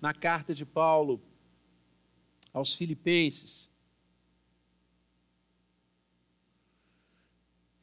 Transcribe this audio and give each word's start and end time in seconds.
na 0.00 0.12
carta 0.12 0.54
de 0.54 0.64
Paulo 0.64 1.20
aos 2.52 2.74
Filipenses. 2.74 3.70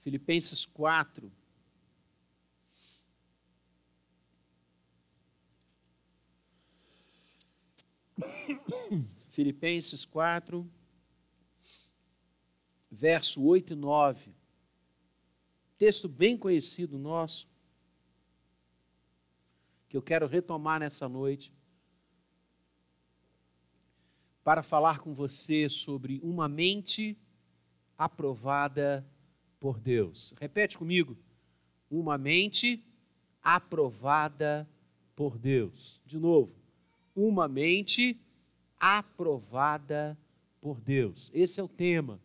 Filipenses 0.01 0.65
4. 0.65 1.31
Filipenses 9.31 10.05
4, 10.05 10.69
verso 12.91 13.43
8 13.43 13.73
e 13.73 13.75
9. 13.75 14.35
Texto 15.77 16.07
bem 16.07 16.37
conhecido 16.37 16.97
nosso, 16.99 17.47
que 19.89 19.97
eu 19.97 20.01
quero 20.01 20.27
retomar 20.27 20.79
nessa 20.79 21.07
noite 21.09 21.51
para 24.43 24.61
falar 24.61 24.99
com 24.99 25.13
você 25.13 25.69
sobre 25.69 26.19
uma 26.21 26.49
mente 26.49 27.17
aprovada 27.97 29.05
por 29.59 29.79
Deus. 29.79 30.33
Repete 30.39 30.77
comigo. 30.77 31.17
Uma 31.89 32.17
mente 32.17 32.83
aprovada 33.41 34.67
por 35.15 35.37
Deus. 35.37 36.01
De 36.05 36.19
novo. 36.19 36.53
Uma 37.15 37.47
mente 37.47 38.19
aprovada 38.79 40.17
por 40.59 40.81
Deus. 40.81 41.31
Esse 41.33 41.59
é 41.61 41.63
o 41.63 41.67
tema 41.67 42.19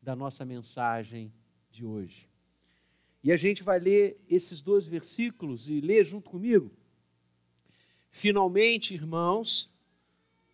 da 0.00 0.16
nossa 0.16 0.44
mensagem 0.44 1.32
de 1.70 1.84
hoje. 1.84 2.28
E 3.22 3.30
a 3.30 3.36
gente 3.36 3.62
vai 3.62 3.78
ler 3.78 4.20
esses 4.28 4.62
dois 4.62 4.86
versículos 4.86 5.68
e 5.68 5.80
ler 5.80 6.04
junto 6.04 6.28
comigo. 6.28 6.72
Finalmente, 8.10 8.94
irmãos, 8.94 9.71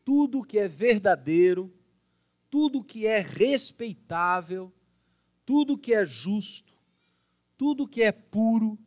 tudo 0.09 0.43
que 0.43 0.59
é 0.59 0.67
verdadeiro, 0.67 1.71
tudo 2.49 2.83
que 2.83 3.07
é 3.07 3.21
respeitável, 3.21 4.73
tudo 5.45 5.77
que 5.77 5.93
é 5.93 6.03
justo, 6.03 6.73
tudo 7.59 7.87
que 7.87 8.01
é 8.01 8.11
puro, 8.11 8.79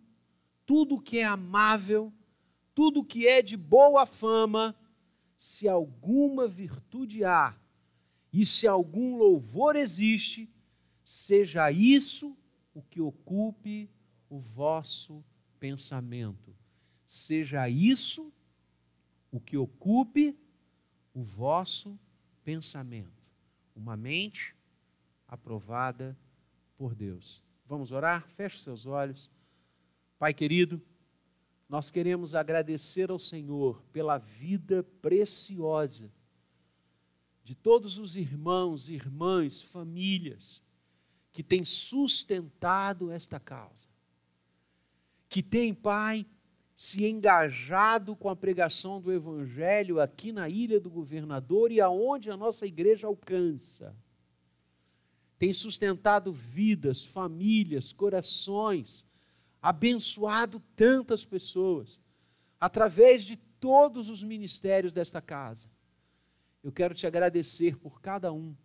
tudo 0.66 1.00
que 1.00 1.20
é 1.20 1.24
amável, 1.24 2.12
tudo 2.74 3.06
que 3.06 3.28
é 3.28 3.40
de 3.40 3.56
boa 3.56 4.08
fama, 4.08 4.76
se 5.38 5.70
alguma 5.70 6.48
virtude 6.48 7.24
há 7.24 7.56
e 8.34 8.44
se 8.44 8.68
algum 8.68 9.16
louvor 9.16 9.76
existe, 9.76 10.50
seja 11.06 11.72
isso 11.72 12.36
o 12.74 12.82
que 12.82 13.00
ocupe 13.00 13.92
o 14.28 14.40
vosso 14.40 15.24
pensamento. 15.60 16.56
Seja 17.06 17.70
isso 17.70 18.34
o 19.32 19.40
que 19.40 19.56
ocupe 19.56 20.36
o 21.14 21.24
vosso 21.24 22.00
pensamento. 22.44 23.22
Uma 23.76 23.96
mente 23.96 24.56
aprovada 25.28 26.18
por 26.78 26.94
Deus. 26.94 27.44
Vamos 27.66 27.92
orar? 27.92 28.28
Feche 28.36 28.60
seus 28.60 28.86
olhos. 28.86 29.32
Pai 30.20 30.34
querido, 30.34 30.82
nós 31.70 31.90
queremos 31.90 32.36
agradecer 32.36 33.10
ao 33.10 33.18
Senhor 33.18 33.82
pela 33.94 34.18
vida 34.18 34.84
preciosa 35.02 36.12
de 37.44 37.56
todos 37.56 37.98
os 37.98 38.16
irmãos, 38.16 38.90
irmãs, 38.90 39.62
famílias 39.62 40.62
que 41.32 41.42
têm 41.42 41.64
sustentado 41.64 43.10
esta 43.10 43.40
causa. 43.40 43.88
Que 45.30 45.42
tem, 45.42 45.74
Pai, 45.74 46.26
se 46.82 47.06
engajado 47.06 48.16
com 48.16 48.28
a 48.28 48.36
pregação 48.36 49.00
do 49.00 49.14
Evangelho 49.14 50.02
aqui 50.02 50.32
na 50.32 50.50
Ilha 50.50 50.80
do 50.80 50.90
Governador 50.90 51.72
e 51.72 51.80
aonde 51.80 52.32
a 52.32 52.36
nossa 52.36 52.66
igreja 52.66 53.06
alcança. 53.06 53.96
Tem 55.38 55.54
sustentado 55.54 56.34
vidas, 56.34 57.06
famílias, 57.06 57.94
corações, 57.94 59.06
abençoado 59.62 60.60
tantas 60.76 61.24
pessoas, 61.24 62.02
através 62.60 63.24
de 63.26 63.36
todos 63.38 64.10
os 64.10 64.24
ministérios 64.24 64.92
desta 64.92 65.22
casa. 65.22 65.70
Eu 66.64 66.72
quero 66.72 66.96
te 66.96 67.06
agradecer 67.06 67.78
por 67.78 68.02
cada 68.02 68.34
um 68.34 68.56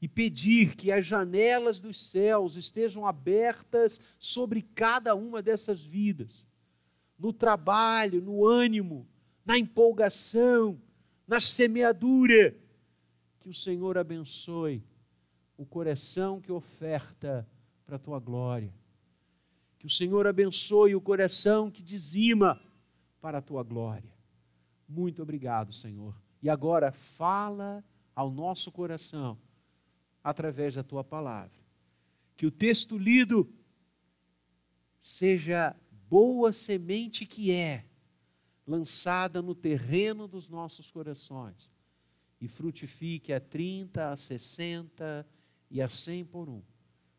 e 0.00 0.08
pedir 0.08 0.74
que 0.74 0.90
as 0.90 1.04
janelas 1.04 1.78
dos 1.78 2.00
céus 2.00 2.56
estejam 2.56 3.04
abertas 3.04 4.00
sobre 4.18 4.62
cada 4.62 5.14
uma 5.14 5.42
dessas 5.42 5.84
vidas 5.84 6.48
no 7.18 7.32
trabalho, 7.32 8.22
no 8.22 8.46
ânimo, 8.46 9.06
na 9.44 9.58
empolgação, 9.58 10.80
na 11.26 11.40
semeadura. 11.40 12.54
Que 13.40 13.48
o 13.48 13.54
Senhor 13.54 13.98
abençoe 13.98 14.82
o 15.56 15.66
coração 15.66 16.40
que 16.40 16.52
oferta 16.52 17.48
para 17.84 17.96
a 17.96 17.98
tua 17.98 18.20
glória. 18.20 18.72
Que 19.78 19.86
o 19.86 19.90
Senhor 19.90 20.26
abençoe 20.26 20.94
o 20.94 21.00
coração 21.00 21.70
que 21.70 21.82
dizima 21.82 22.60
para 23.20 23.38
a 23.38 23.42
tua 23.42 23.62
glória. 23.62 24.12
Muito 24.88 25.22
obrigado, 25.22 25.72
Senhor. 25.72 26.14
E 26.42 26.48
agora 26.48 26.92
fala 26.92 27.84
ao 28.14 28.30
nosso 28.30 28.70
coração 28.70 29.38
através 30.22 30.74
da 30.74 30.82
tua 30.82 31.02
palavra. 31.04 31.58
Que 32.36 32.46
o 32.46 32.50
texto 32.50 32.96
lido 32.96 33.48
seja 35.00 35.74
boa 36.08 36.52
semente 36.52 37.26
que 37.26 37.50
é, 37.50 37.84
lançada 38.66 39.42
no 39.42 39.54
terreno 39.54 40.26
dos 40.26 40.48
nossos 40.48 40.90
corações, 40.90 41.70
e 42.40 42.48
frutifique 42.48 43.32
a 43.32 43.40
30, 43.40 44.12
a 44.12 44.16
60 44.16 45.26
e 45.70 45.82
a 45.82 45.88
100 45.88 46.24
por 46.26 46.48
um. 46.48 46.62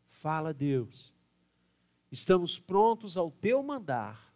Fala, 0.06 0.52
Deus, 0.52 1.14
estamos 2.10 2.58
prontos 2.58 3.16
ao 3.16 3.30
teu 3.30 3.62
mandar, 3.62 4.34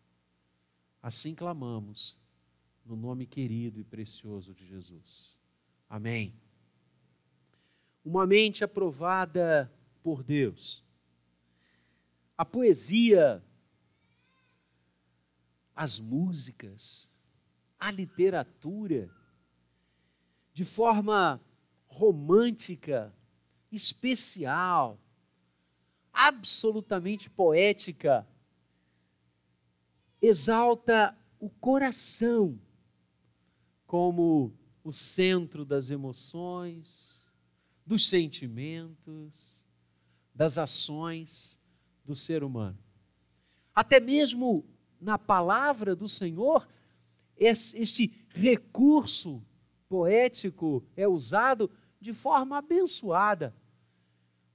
assim 1.03 1.35
clamamos, 1.35 2.19
no 2.85 2.97
nome 2.97 3.27
querido 3.27 3.81
e 3.81 3.85
precioso 3.85 4.55
de 4.55 4.67
Jesus. 4.67 5.39
Amém. 5.89 6.35
Uma 8.05 8.27
mente 8.27 8.63
aprovada 8.63 9.73
por 10.03 10.23
Deus. 10.23 10.85
A 12.37 12.45
poesia 12.45 13.43
as 15.75 15.99
músicas, 15.99 17.11
a 17.79 17.91
literatura, 17.91 19.11
de 20.53 20.65
forma 20.65 21.41
romântica, 21.87 23.13
especial, 23.71 24.99
absolutamente 26.13 27.29
poética, 27.29 28.27
exalta 30.23 31.17
o 31.41 31.51
coração 31.51 32.59
como 33.87 34.53
o 34.83 34.93
centro 34.93 35.65
das 35.65 35.91
emoções, 35.91 37.29
dos 37.85 38.09
sentimentos, 38.09 39.65
das 40.35 40.57
ações 40.57 41.59
do 42.05 42.15
ser 42.15 42.43
humano. 42.43 42.79
Até 43.75 43.99
mesmo 43.99 44.65
na 45.05 45.19
palavra 45.19 45.95
do 45.95 46.09
Senhor, 46.09 46.67
este 47.37 48.11
recurso 48.31 49.45
poético 49.87 50.83
é 50.97 51.07
usado 51.07 51.71
de 52.01 52.15
forma 52.15 52.57
abençoada. 52.57 53.55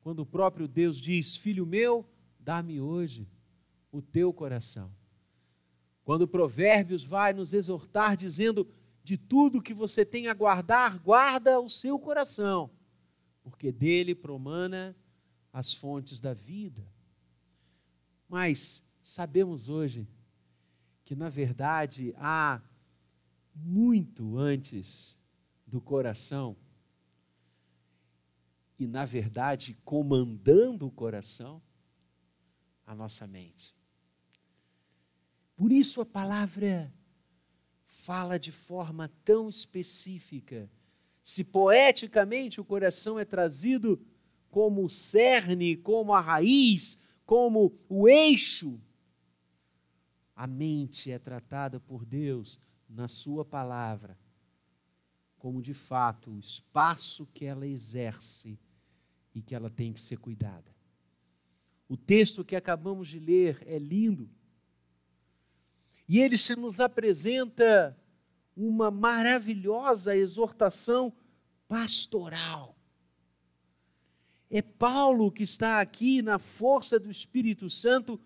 Quando 0.01 0.21
o 0.21 0.25
próprio 0.25 0.67
Deus 0.67 0.99
diz: 0.99 1.35
Filho 1.35 1.67
meu, 1.67 2.03
dá-me 2.39 2.81
hoje 2.81 3.29
o 3.91 4.01
teu 4.01 4.33
coração. 4.33 4.91
Quando 6.03 6.27
Provérbios 6.27 7.03
vai 7.03 7.31
nos 7.31 7.53
exortar 7.53 8.17
dizendo: 8.17 8.67
De 9.03 9.17
tudo 9.17 9.61
que 9.61 9.73
você 9.73 10.03
tem 10.03 10.27
a 10.27 10.33
guardar, 10.33 10.97
guarda 10.97 11.59
o 11.59 11.69
seu 11.69 11.99
coração, 11.99 12.71
porque 13.43 13.71
dele 13.71 14.15
promana 14.15 14.95
as 15.53 15.73
fontes 15.73 16.19
da 16.19 16.33
vida. 16.33 16.91
Mas 18.27 18.83
sabemos 19.03 19.69
hoje 19.69 20.07
que 21.09 21.15
na 21.15 21.27
verdade 21.27 22.13
há 22.19 22.61
muito 23.55 24.37
antes 24.37 25.17
do 25.65 25.81
coração 25.81 26.55
e 28.77 28.85
na 28.85 29.05
verdade 29.05 29.75
comandando 29.83 30.85
o 30.85 30.91
coração 30.91 31.59
a 32.85 32.93
nossa 32.93 33.25
mente. 33.25 33.75
Por 35.55 35.71
isso 35.71 35.99
a 35.99 36.05
palavra 36.05 36.93
fala 37.87 38.37
de 38.37 38.51
forma 38.51 39.11
tão 39.25 39.49
específica. 39.49 40.69
Se 41.23 41.43
poeticamente 41.43 42.61
o 42.61 42.63
coração 42.63 43.17
é 43.17 43.25
trazido 43.25 43.99
como 44.51 44.85
o 44.85 44.89
cerne, 44.91 45.75
como 45.75 46.13
a 46.13 46.21
raiz, 46.21 47.01
como 47.25 47.75
o 47.89 48.07
eixo 48.07 48.79
a 50.39 50.47
mente 50.47 51.11
é 51.11 51.19
tratada 51.19 51.81
por 51.81 52.05
Deus 52.05 52.57
na 52.87 53.09
Sua 53.09 53.43
palavra 53.43 54.17
como 55.37 55.61
de 55.61 55.73
fato 55.73 56.31
o 56.31 56.39
espaço 56.39 57.25
que 57.33 57.45
ela 57.45 57.65
exerce 57.67 58.57
e 59.33 59.41
que 59.41 59.53
ela 59.53 59.69
tem 59.69 59.91
que 59.91 60.01
ser 60.01 60.17
cuidada. 60.17 60.75
O 61.87 61.97
texto 61.97 62.45
que 62.45 62.55
acabamos 62.55 63.09
de 63.09 63.19
ler 63.19 63.63
é 63.65 63.79
lindo. 63.79 64.29
E 66.07 66.19
ele 66.19 66.37
se 66.37 66.55
nos 66.55 66.79
apresenta 66.79 67.97
uma 68.55 68.89
maravilhosa 68.89 70.15
exortação 70.15 71.11
pastoral. 71.67 72.77
É 74.49 74.61
Paulo 74.61 75.31
que 75.31 75.43
está 75.43 75.81
aqui 75.81 76.21
na 76.21 76.39
força 76.39 76.97
do 76.97 77.09
Espírito 77.09 77.69
Santo 77.69 78.19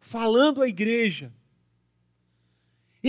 falando 0.00 0.62
à 0.62 0.68
igreja, 0.68 1.32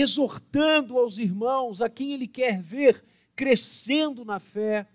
exortando 0.00 0.98
aos 0.98 1.18
irmãos 1.18 1.80
a 1.80 1.88
quem 1.88 2.12
ele 2.12 2.26
quer 2.26 2.62
ver 2.62 3.04
crescendo 3.34 4.24
na 4.24 4.40
fé, 4.40 4.88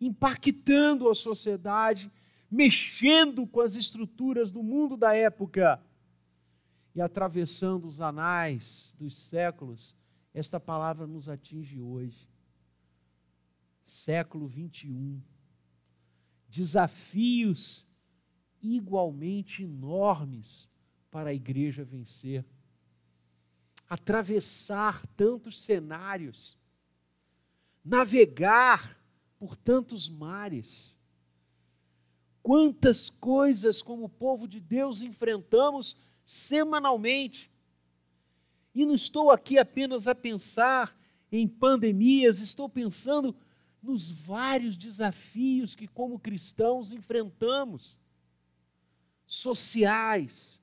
impactando 0.00 1.08
a 1.08 1.14
sociedade, 1.14 2.10
mexendo 2.50 3.46
com 3.46 3.60
as 3.60 3.76
estruturas 3.76 4.50
do 4.50 4.62
mundo 4.62 4.96
da 4.96 5.14
época 5.14 5.82
e 6.94 7.00
atravessando 7.00 7.86
os 7.86 8.00
anais 8.00 8.94
dos 8.98 9.18
séculos, 9.18 9.96
esta 10.34 10.60
palavra 10.60 11.06
nos 11.06 11.28
atinge 11.28 11.80
hoje. 11.80 12.28
Século 13.84 14.46
21. 14.46 15.20
Desafios 16.48 17.88
igualmente 18.62 19.62
enormes 19.62 20.68
para 21.10 21.30
a 21.30 21.34
igreja 21.34 21.84
vencer. 21.84 22.44
Atravessar 23.92 25.06
tantos 25.08 25.60
cenários, 25.62 26.56
navegar 27.84 28.98
por 29.38 29.54
tantos 29.54 30.08
mares. 30.08 30.98
Quantas 32.42 33.10
coisas, 33.10 33.82
como 33.82 34.08
povo 34.08 34.48
de 34.48 34.60
Deus, 34.60 35.02
enfrentamos 35.02 35.94
semanalmente. 36.24 37.50
E 38.74 38.86
não 38.86 38.94
estou 38.94 39.30
aqui 39.30 39.58
apenas 39.58 40.08
a 40.08 40.14
pensar 40.14 40.98
em 41.30 41.46
pandemias, 41.46 42.40
estou 42.40 42.70
pensando 42.70 43.36
nos 43.82 44.10
vários 44.10 44.74
desafios 44.74 45.74
que, 45.74 45.86
como 45.86 46.18
cristãos, 46.18 46.92
enfrentamos 46.92 47.98
sociais, 49.26 50.58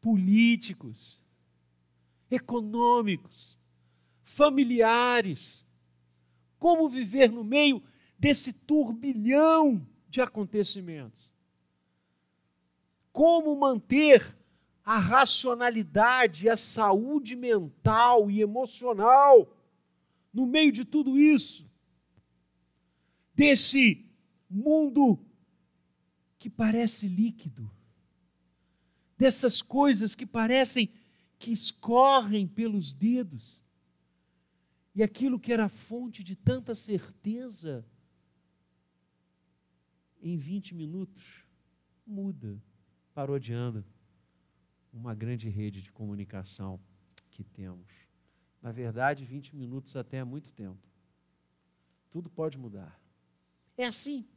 políticos, 0.00 1.22
econômicos, 2.30 3.58
familiares. 4.22 5.66
Como 6.58 6.88
viver 6.88 7.30
no 7.30 7.42
meio 7.42 7.82
desse 8.18 8.52
turbilhão 8.52 9.86
de 10.08 10.20
acontecimentos? 10.20 11.32
Como 13.12 13.56
manter 13.56 14.36
a 14.84 14.98
racionalidade, 14.98 16.48
a 16.48 16.56
saúde 16.56 17.34
mental 17.34 18.30
e 18.30 18.40
emocional 18.40 19.56
no 20.32 20.46
meio 20.46 20.70
de 20.70 20.84
tudo 20.84 21.18
isso? 21.18 21.68
Desse 23.34 24.04
mundo 24.48 25.18
que 26.38 26.48
parece 26.48 27.08
líquido, 27.08 27.70
dessas 29.16 29.60
coisas 29.60 30.14
que 30.14 30.26
parecem 30.26 30.92
que 31.40 31.50
escorrem 31.50 32.46
pelos 32.46 32.92
dedos 32.92 33.64
e 34.94 35.02
aquilo 35.02 35.40
que 35.40 35.50
era 35.50 35.70
fonte 35.70 36.22
de 36.22 36.36
tanta 36.36 36.74
certeza, 36.74 37.82
em 40.20 40.36
20 40.36 40.74
minutos, 40.74 41.46
muda, 42.06 42.62
parodiando 43.14 43.82
uma 44.92 45.14
grande 45.14 45.48
rede 45.48 45.80
de 45.80 45.90
comunicação 45.90 46.78
que 47.30 47.42
temos. 47.42 47.88
Na 48.60 48.70
verdade, 48.70 49.24
20 49.24 49.56
minutos 49.56 49.96
até 49.96 50.18
é 50.18 50.24
muito 50.24 50.52
tempo. 50.52 50.86
Tudo 52.10 52.28
pode 52.28 52.58
mudar. 52.58 53.00
É 53.78 53.86
assim. 53.86 54.28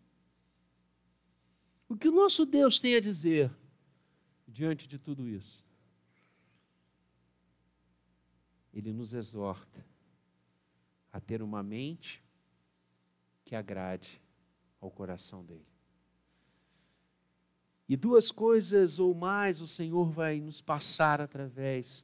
O 1.90 1.98
que 1.98 2.08
o 2.08 2.14
nosso 2.14 2.46
Deus 2.46 2.80
tem 2.80 2.96
a 2.96 3.02
dizer 3.02 3.54
diante 4.48 4.88
de 4.88 4.98
tudo 4.98 5.28
isso? 5.28 5.66
Ele 8.74 8.92
nos 8.92 9.14
exorta 9.14 9.86
a 11.12 11.20
ter 11.20 11.42
uma 11.42 11.62
mente 11.62 12.24
que 13.46 13.56
agrade 13.56 14.22
ao 14.82 14.90
coração 14.90 15.46
dele. 15.46 15.68
E 17.88 17.96
duas 17.96 18.32
coisas 18.32 18.98
ou 18.98 19.14
mais 19.14 19.62
o 19.62 19.68
Senhor 19.68 20.10
vai 20.10 20.40
nos 20.40 20.62
passar 20.62 21.22
através 21.22 22.04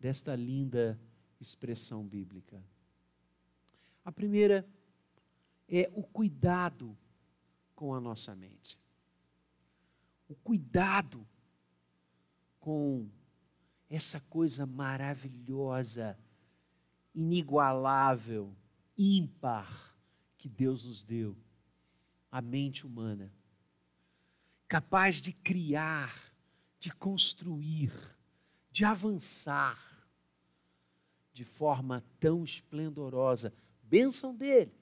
desta 0.00 0.34
linda 0.34 0.98
expressão 1.40 2.04
bíblica. 2.04 2.62
A 4.04 4.10
primeira 4.10 4.66
é 5.68 5.90
o 5.94 6.02
cuidado 6.02 6.96
com 7.74 7.94
a 7.94 8.00
nossa 8.00 8.34
mente. 8.34 8.78
O 10.28 10.34
cuidado 10.34 11.26
com 12.58 13.08
essa 13.94 14.20
coisa 14.20 14.66
maravilhosa 14.66 16.18
inigualável, 17.14 18.52
ímpar 18.98 19.94
que 20.36 20.48
Deus 20.48 20.84
nos 20.84 21.04
deu 21.04 21.36
a 22.30 22.42
mente 22.42 22.84
humana, 22.84 23.32
capaz 24.66 25.20
de 25.20 25.32
criar, 25.32 26.12
de 26.80 26.90
construir, 26.92 27.92
de 28.72 28.84
avançar 28.84 29.80
de 31.32 31.44
forma 31.44 32.04
tão 32.18 32.44
esplendorosa. 32.44 33.52
Bênção 33.82 34.34
dele, 34.34 34.72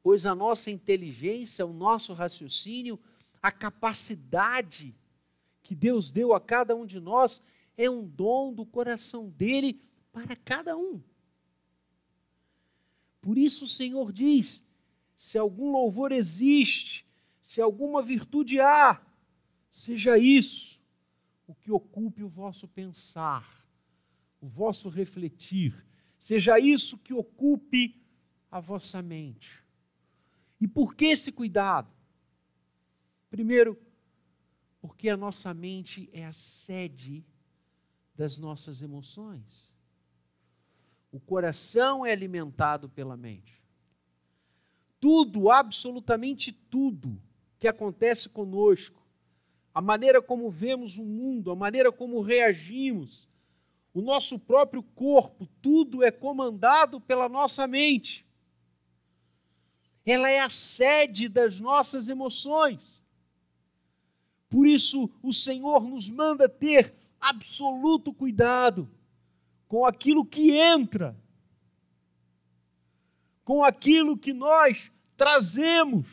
pois 0.00 0.24
a 0.26 0.34
nossa 0.34 0.70
inteligência, 0.70 1.66
o 1.66 1.72
nosso 1.72 2.12
raciocínio, 2.12 3.00
a 3.42 3.50
capacidade 3.50 4.94
que 5.62 5.74
Deus 5.74 6.12
deu 6.12 6.32
a 6.34 6.40
cada 6.40 6.76
um 6.76 6.86
de 6.86 7.00
nós 7.00 7.42
é 7.84 7.90
um 7.90 8.06
dom 8.06 8.52
do 8.52 8.64
coração 8.64 9.28
dele 9.30 9.80
para 10.12 10.36
cada 10.36 10.76
um. 10.76 11.02
Por 13.20 13.38
isso 13.38 13.64
o 13.64 13.68
Senhor 13.68 14.12
diz: 14.12 14.64
se 15.16 15.38
algum 15.38 15.70
louvor 15.70 16.12
existe, 16.12 17.06
se 17.40 17.60
alguma 17.60 18.02
virtude 18.02 18.60
há, 18.60 19.00
seja 19.70 20.18
isso 20.18 20.82
o 21.46 21.54
que 21.54 21.70
ocupe 21.70 22.22
o 22.22 22.28
vosso 22.28 22.68
pensar, 22.68 23.66
o 24.40 24.46
vosso 24.46 24.88
refletir, 24.88 25.84
seja 26.18 26.58
isso 26.58 26.98
que 26.98 27.12
ocupe 27.12 28.00
a 28.50 28.60
vossa 28.60 29.02
mente. 29.02 29.62
E 30.60 30.68
por 30.68 30.94
que 30.94 31.06
esse 31.06 31.32
cuidado? 31.32 31.92
Primeiro, 33.28 33.80
porque 34.80 35.08
a 35.08 35.16
nossa 35.16 35.52
mente 35.52 36.08
é 36.12 36.24
a 36.24 36.32
sede 36.32 37.24
das 38.22 38.38
nossas 38.38 38.80
emoções. 38.80 39.74
O 41.10 41.18
coração 41.18 42.06
é 42.06 42.12
alimentado 42.12 42.88
pela 42.88 43.16
mente. 43.16 43.60
Tudo, 45.00 45.50
absolutamente 45.50 46.52
tudo 46.52 47.20
que 47.58 47.66
acontece 47.66 48.28
conosco, 48.28 49.02
a 49.74 49.80
maneira 49.80 50.22
como 50.22 50.48
vemos 50.48 50.98
o 50.98 51.04
mundo, 51.04 51.50
a 51.50 51.56
maneira 51.56 51.90
como 51.90 52.20
reagimos, 52.20 53.28
o 53.92 54.00
nosso 54.00 54.38
próprio 54.38 54.84
corpo, 54.84 55.48
tudo 55.60 56.04
é 56.04 56.12
comandado 56.12 57.00
pela 57.00 57.28
nossa 57.28 57.66
mente. 57.66 58.24
Ela 60.06 60.30
é 60.30 60.38
a 60.38 60.48
sede 60.48 61.28
das 61.28 61.58
nossas 61.58 62.08
emoções. 62.08 63.02
Por 64.48 64.64
isso, 64.64 65.10
o 65.20 65.32
Senhor 65.32 65.82
nos 65.82 66.08
manda 66.08 66.48
ter 66.48 67.01
absoluto 67.22 68.12
cuidado 68.12 68.90
com 69.68 69.86
aquilo 69.86 70.26
que 70.26 70.50
entra, 70.50 71.16
com 73.44 73.64
aquilo 73.64 74.18
que 74.18 74.32
nós 74.32 74.90
trazemos, 75.16 76.08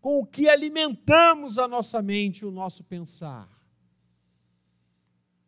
com 0.00 0.20
o 0.20 0.26
que 0.26 0.48
alimentamos 0.48 1.58
a 1.58 1.68
nossa 1.68 2.00
mente, 2.00 2.44
o 2.44 2.50
nosso 2.50 2.82
pensar. 2.82 3.48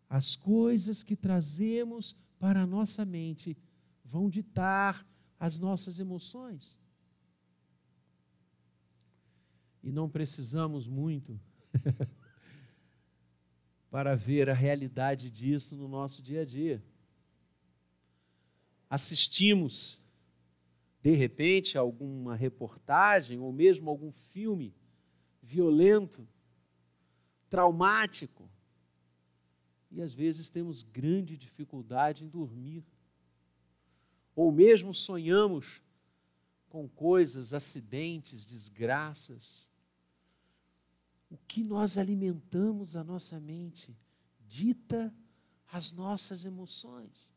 As 0.08 0.36
coisas 0.36 1.02
que 1.02 1.16
trazemos 1.16 2.12
para 2.38 2.62
a 2.62 2.66
nossa 2.66 3.04
mente 3.04 3.56
vão 4.04 4.28
ditar 4.28 5.04
as 5.40 5.58
nossas 5.58 5.98
emoções. 5.98 6.78
E 9.82 9.90
não 9.90 10.08
precisamos 10.08 10.86
muito 10.86 11.40
para 13.96 14.14
ver 14.14 14.50
a 14.50 14.52
realidade 14.52 15.30
disso 15.30 15.74
no 15.74 15.88
nosso 15.88 16.20
dia 16.22 16.42
a 16.42 16.44
dia. 16.44 16.84
assistimos, 18.90 20.04
de 21.02 21.14
repente, 21.14 21.78
alguma 21.78 22.36
reportagem 22.36 23.38
ou 23.38 23.50
mesmo 23.50 23.88
algum 23.88 24.12
filme 24.12 24.74
violento, 25.42 26.28
traumático, 27.48 28.46
e 29.90 30.02
às 30.02 30.12
vezes 30.12 30.50
temos 30.50 30.82
grande 30.82 31.34
dificuldade 31.34 32.22
em 32.22 32.28
dormir. 32.28 32.84
Ou 34.34 34.52
mesmo 34.52 34.92
sonhamos 34.92 35.80
com 36.68 36.86
coisas, 36.86 37.54
acidentes, 37.54 38.44
desgraças. 38.44 39.70
O 41.36 41.38
que 41.46 41.62
nós 41.62 41.98
alimentamos 41.98 42.96
a 42.96 43.04
nossa 43.04 43.38
mente 43.38 43.94
dita 44.48 45.14
as 45.70 45.92
nossas 45.92 46.46
emoções. 46.46 47.30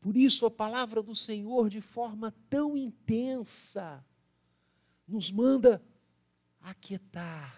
Por 0.00 0.16
isso, 0.16 0.44
a 0.46 0.50
palavra 0.50 1.00
do 1.00 1.14
Senhor, 1.14 1.70
de 1.70 1.80
forma 1.80 2.34
tão 2.48 2.76
intensa, 2.76 4.04
nos 5.06 5.30
manda 5.30 5.80
aquietar, 6.60 7.56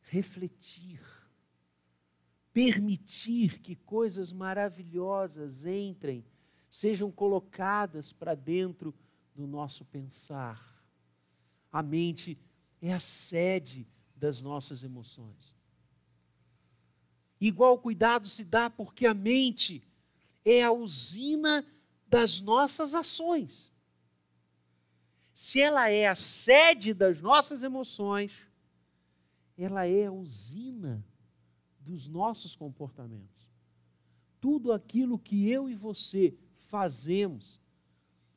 refletir, 0.00 1.00
permitir 2.52 3.60
que 3.60 3.76
coisas 3.76 4.32
maravilhosas 4.32 5.64
entrem, 5.64 6.26
sejam 6.68 7.12
colocadas 7.12 8.12
para 8.12 8.34
dentro 8.34 8.92
do 9.36 9.46
nosso 9.46 9.84
pensar. 9.84 10.84
A 11.70 11.80
mente 11.80 12.36
é 12.86 12.92
a 12.92 13.00
sede 13.00 13.84
das 14.14 14.40
nossas 14.40 14.84
emoções. 14.84 15.56
Igual 17.40 17.78
cuidado 17.80 18.28
se 18.28 18.44
dá 18.44 18.70
porque 18.70 19.06
a 19.06 19.12
mente 19.12 19.82
é 20.44 20.62
a 20.62 20.70
usina 20.70 21.66
das 22.06 22.40
nossas 22.40 22.94
ações. 22.94 23.72
Se 25.34 25.60
ela 25.60 25.90
é 25.90 26.06
a 26.06 26.14
sede 26.14 26.94
das 26.94 27.20
nossas 27.20 27.64
emoções, 27.64 28.32
ela 29.58 29.84
é 29.84 30.06
a 30.06 30.12
usina 30.12 31.04
dos 31.80 32.06
nossos 32.08 32.54
comportamentos. 32.54 33.48
Tudo 34.40 34.72
aquilo 34.72 35.18
que 35.18 35.50
eu 35.50 35.68
e 35.68 35.74
você 35.74 36.38
fazemos, 36.56 37.58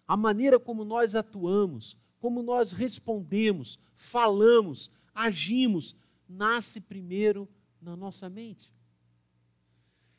a 0.07 0.17
maneira 0.17 0.59
como 0.59 0.83
nós 0.83 1.13
atuamos, 1.13 1.95
como 2.19 2.43
nós 2.43 2.71
respondemos, 2.71 3.79
falamos, 3.95 4.91
agimos, 5.13 5.95
nasce 6.27 6.81
primeiro 6.81 7.47
na 7.81 7.95
nossa 7.95 8.29
mente. 8.29 8.71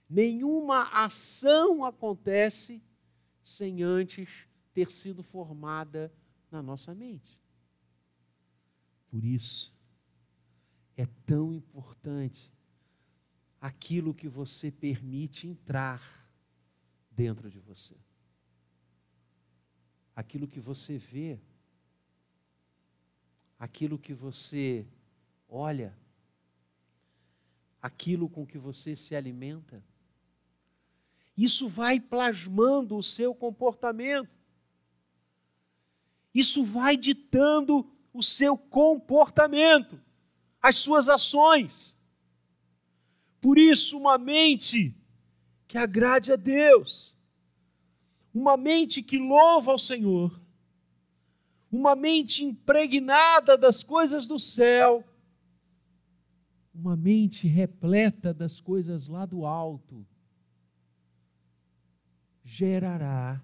Nenhuma 0.09 0.89
ação 0.93 1.85
acontece 1.85 2.83
sem 3.45 3.83
antes 3.83 4.47
ter 4.73 4.91
sido 4.91 5.23
formada 5.23 6.13
na 6.51 6.63
nossa 6.63 6.95
mente. 6.95 7.41
Por 9.09 9.25
isso, 9.25 9.75
é 10.97 11.07
tão 11.27 11.53
importante 11.53 12.51
aquilo 13.61 14.15
que 14.15 14.29
você 14.29 14.71
permite 14.71 15.47
entrar 15.47 16.01
dentro 17.11 17.51
de 17.51 17.59
você. 17.59 17.95
Aquilo 20.15 20.49
que 20.49 20.61
você 20.61 20.97
vê, 20.97 21.41
aquilo 23.61 23.99
que 23.99 24.15
você 24.15 24.87
olha, 25.47 25.95
aquilo 27.83 28.27
com 28.27 28.47
que 28.47 28.57
você 28.57 28.97
se 28.97 29.15
alimenta. 29.15 29.85
Isso 31.37 31.69
vai 31.69 32.01
plasmando 32.01 32.97
o 32.97 33.03
seu 33.03 33.35
comportamento. 33.35 34.31
Isso 36.35 36.65
vai 36.65 36.97
ditando 36.97 37.87
o 38.15 38.23
seu 38.23 38.57
comportamento, 38.57 40.01
as 40.63 40.79
suas 40.79 41.11
ações. 41.11 41.95
Por 43.43 43.59
isso, 43.59 43.99
uma 43.99 44.17
mente 44.17 44.95
que 45.69 45.77
agrade 45.77 46.33
a 46.33 46.37
Deus, 46.37 47.15
uma 48.33 48.57
mente 48.57 49.03
que 49.03 49.19
louva 49.19 49.73
ao 49.73 49.79
Senhor, 49.79 50.40
uma 51.71 51.95
mente 51.95 52.45
impregnada 52.45 53.57
das 53.57 53.83
coisas 53.83 54.27
do 54.27 54.39
céu, 54.39 55.05
uma 56.75 56.97
mente 56.97 57.47
repleta 57.47 58.33
das 58.33 58.61
coisas 58.61 59.09
lá 59.09 59.27
do 59.27 59.45
alto, 59.45 60.07
gerará 62.43 63.43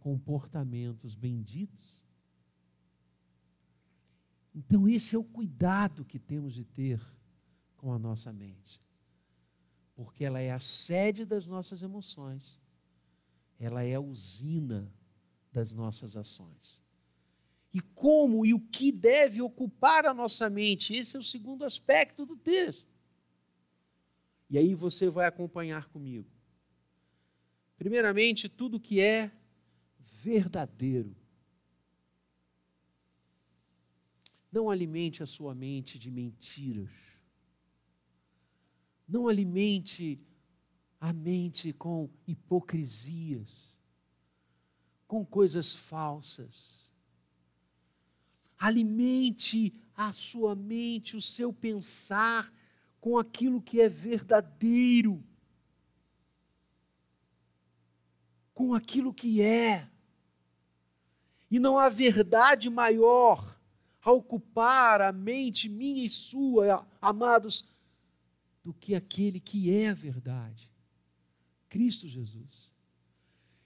comportamentos 0.00 1.14
benditos. 1.14 2.04
Então, 4.54 4.88
esse 4.88 5.14
é 5.14 5.18
o 5.18 5.24
cuidado 5.24 6.04
que 6.04 6.18
temos 6.18 6.54
de 6.54 6.64
ter 6.64 7.00
com 7.76 7.92
a 7.92 7.98
nossa 7.98 8.32
mente 8.32 8.80
porque 9.96 10.26
ela 10.26 10.38
é 10.38 10.52
a 10.52 10.60
sede 10.60 11.24
das 11.24 11.46
nossas 11.46 11.82
emoções, 11.82 12.60
ela 13.58 13.82
é 13.82 13.94
a 13.94 14.00
usina 14.00 14.92
das 15.50 15.72
nossas 15.72 16.14
ações. 16.14 16.84
E 17.76 17.80
como 17.80 18.46
e 18.46 18.54
o 18.54 18.60
que 18.60 18.90
deve 18.90 19.42
ocupar 19.42 20.06
a 20.06 20.14
nossa 20.14 20.48
mente? 20.48 20.94
Esse 20.94 21.16
é 21.16 21.18
o 21.18 21.22
segundo 21.22 21.64
aspecto 21.64 22.24
do 22.24 22.36
texto. 22.36 22.90
E 24.48 24.56
aí 24.56 24.74
você 24.74 25.10
vai 25.10 25.26
acompanhar 25.26 25.88
comigo. 25.88 26.30
Primeiramente, 27.76 28.48
tudo 28.48 28.80
que 28.80 29.00
é 29.00 29.30
verdadeiro. 30.00 31.14
Não 34.50 34.70
alimente 34.70 35.22
a 35.22 35.26
sua 35.26 35.54
mente 35.54 35.98
de 35.98 36.10
mentiras 36.10 37.06
não 39.06 39.28
alimente 39.28 40.18
a 41.00 41.12
mente 41.12 41.72
com 41.72 42.10
hipocrisias, 42.26 43.78
com 45.06 45.24
coisas 45.24 45.74
falsas. 45.74 46.85
Alimente 48.58 49.74
a 49.94 50.12
sua 50.12 50.54
mente, 50.54 51.16
o 51.16 51.22
seu 51.22 51.52
pensar 51.52 52.52
com 53.00 53.18
aquilo 53.18 53.62
que 53.62 53.80
é 53.80 53.88
verdadeiro, 53.88 55.22
com 58.52 58.74
aquilo 58.74 59.12
que 59.12 59.40
é. 59.40 59.88
E 61.50 61.58
não 61.58 61.78
há 61.78 61.88
verdade 61.88 62.68
maior 62.68 63.56
a 64.02 64.10
ocupar 64.10 65.00
a 65.00 65.12
mente 65.12 65.68
minha 65.68 66.06
e 66.06 66.10
sua, 66.10 66.86
amados, 67.00 67.64
do 68.62 68.74
que 68.74 68.94
aquele 68.94 69.38
que 69.38 69.70
é 69.70 69.90
a 69.90 69.94
verdade, 69.94 70.70
Cristo 71.68 72.08
Jesus. 72.08 72.72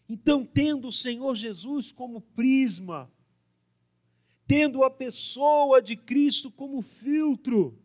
Então, 0.09 0.45
tendo 0.45 0.89
o 0.89 0.93
Senhor 0.93 1.35
Jesus 1.35 1.93
como 1.93 2.21
prisma, 2.21 3.11
tendo 4.51 4.83
a 4.83 4.91
pessoa 4.91 5.81
de 5.81 5.97
Cristo 5.97 6.51
como 6.51 6.83
filtro, 6.83 7.79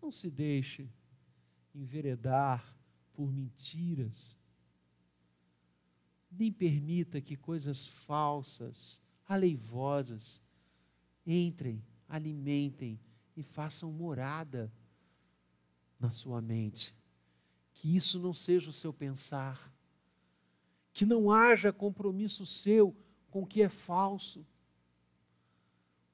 não 0.00 0.10
se 0.10 0.30
deixe 0.30 0.88
enveredar 1.74 2.74
por 3.12 3.30
mentiras, 3.30 4.34
nem 6.32 6.50
permita 6.50 7.20
que 7.20 7.36
coisas 7.36 7.86
falsas, 7.86 8.98
aleivosas, 9.28 10.42
entrem, 11.26 11.84
alimentem 12.08 12.98
e 13.36 13.42
façam 13.42 13.92
morada 13.92 14.72
na 16.00 16.10
sua 16.10 16.40
mente. 16.40 16.96
Que 17.74 17.94
isso 17.94 18.18
não 18.18 18.32
seja 18.32 18.70
o 18.70 18.72
seu 18.72 18.94
pensar. 18.94 19.70
Que 20.90 21.04
não 21.04 21.30
haja 21.30 21.70
compromisso 21.70 22.46
seu 22.46 22.96
com 23.28 23.42
o 23.42 23.46
que 23.46 23.60
é 23.60 23.68
falso, 23.68 24.46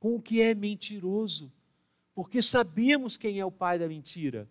com 0.02 0.16
o 0.16 0.20
que 0.20 0.40
é 0.40 0.52
mentiroso, 0.52 1.52
porque 2.12 2.42
sabemos 2.42 3.16
quem 3.16 3.38
é 3.38 3.44
o 3.44 3.52
pai 3.52 3.78
da 3.78 3.86
mentira: 3.86 4.48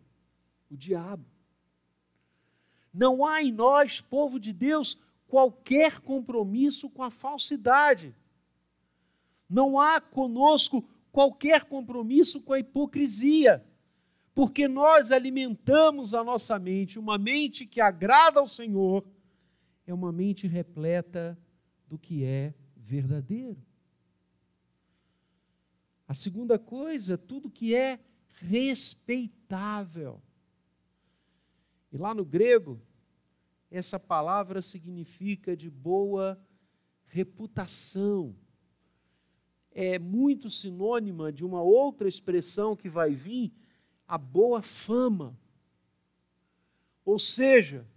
o 0.70 0.78
diabo. 0.78 1.26
Não 2.94 3.26
há 3.26 3.44
em 3.44 3.52
nós, 3.52 4.00
povo 4.00 4.40
de 4.40 4.54
Deus, 4.54 4.98
qualquer 5.28 6.00
compromisso 6.00 6.90
com 6.90 7.04
a 7.04 7.12
falsidade. 7.12 8.16
Não 9.50 9.78
há 9.78 10.00
conosco 10.00 10.88
qualquer 11.12 11.66
compromisso 11.66 12.40
com 12.40 12.54
a 12.54 12.60
hipocrisia 12.60 13.62
porque 14.34 14.70
nós 14.70 15.12
alimentamos 15.12 16.14
a 16.14 16.24
nossa 16.24 16.58
mente, 16.58 16.98
uma 16.98 17.18
mente 17.18 17.66
que 17.66 17.82
agrada 17.82 18.40
ao 18.40 18.48
Senhor, 18.48 19.06
é 19.86 19.94
uma 19.94 20.14
mente 20.14 20.48
repleta 20.48 21.38
do 21.90 22.00
que 22.00 22.24
é 22.24 22.54
verdadeiro. 22.78 23.62
A 26.12 26.14
segunda 26.14 26.60
coisa, 26.60 27.18
tudo 27.18 27.50
que 27.50 27.74
é 27.74 27.98
respeitável. 28.42 30.22
E 31.90 31.98
lá 31.98 32.14
no 32.14 32.26
grego, 32.26 32.82
essa 33.72 33.98
palavra 33.98 34.62
significa 34.62 35.56
de 35.56 35.70
boa 35.70 36.38
reputação. 37.08 38.36
É 39.72 39.98
muito 39.98 40.50
sinônima 40.50 41.32
de 41.32 41.46
uma 41.46 41.62
outra 41.62 42.10
expressão 42.10 42.76
que 42.76 42.90
vai 42.90 43.16
vir, 43.16 43.54
a 44.06 44.18
boa 44.18 44.62
fama. 44.62 45.40
Ou 47.06 47.20
seja, 47.20 47.88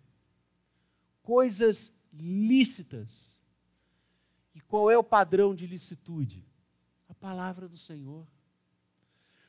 coisas 1.21 1.93
lícitas. 2.13 3.43
E 4.55 4.61
qual 4.61 4.89
é 4.89 4.97
o 4.97 5.03
padrão 5.03 5.53
de 5.53 5.67
licitude? 5.67 6.54
Palavra 7.25 7.67
do 7.67 7.79
Senhor. 7.79 8.27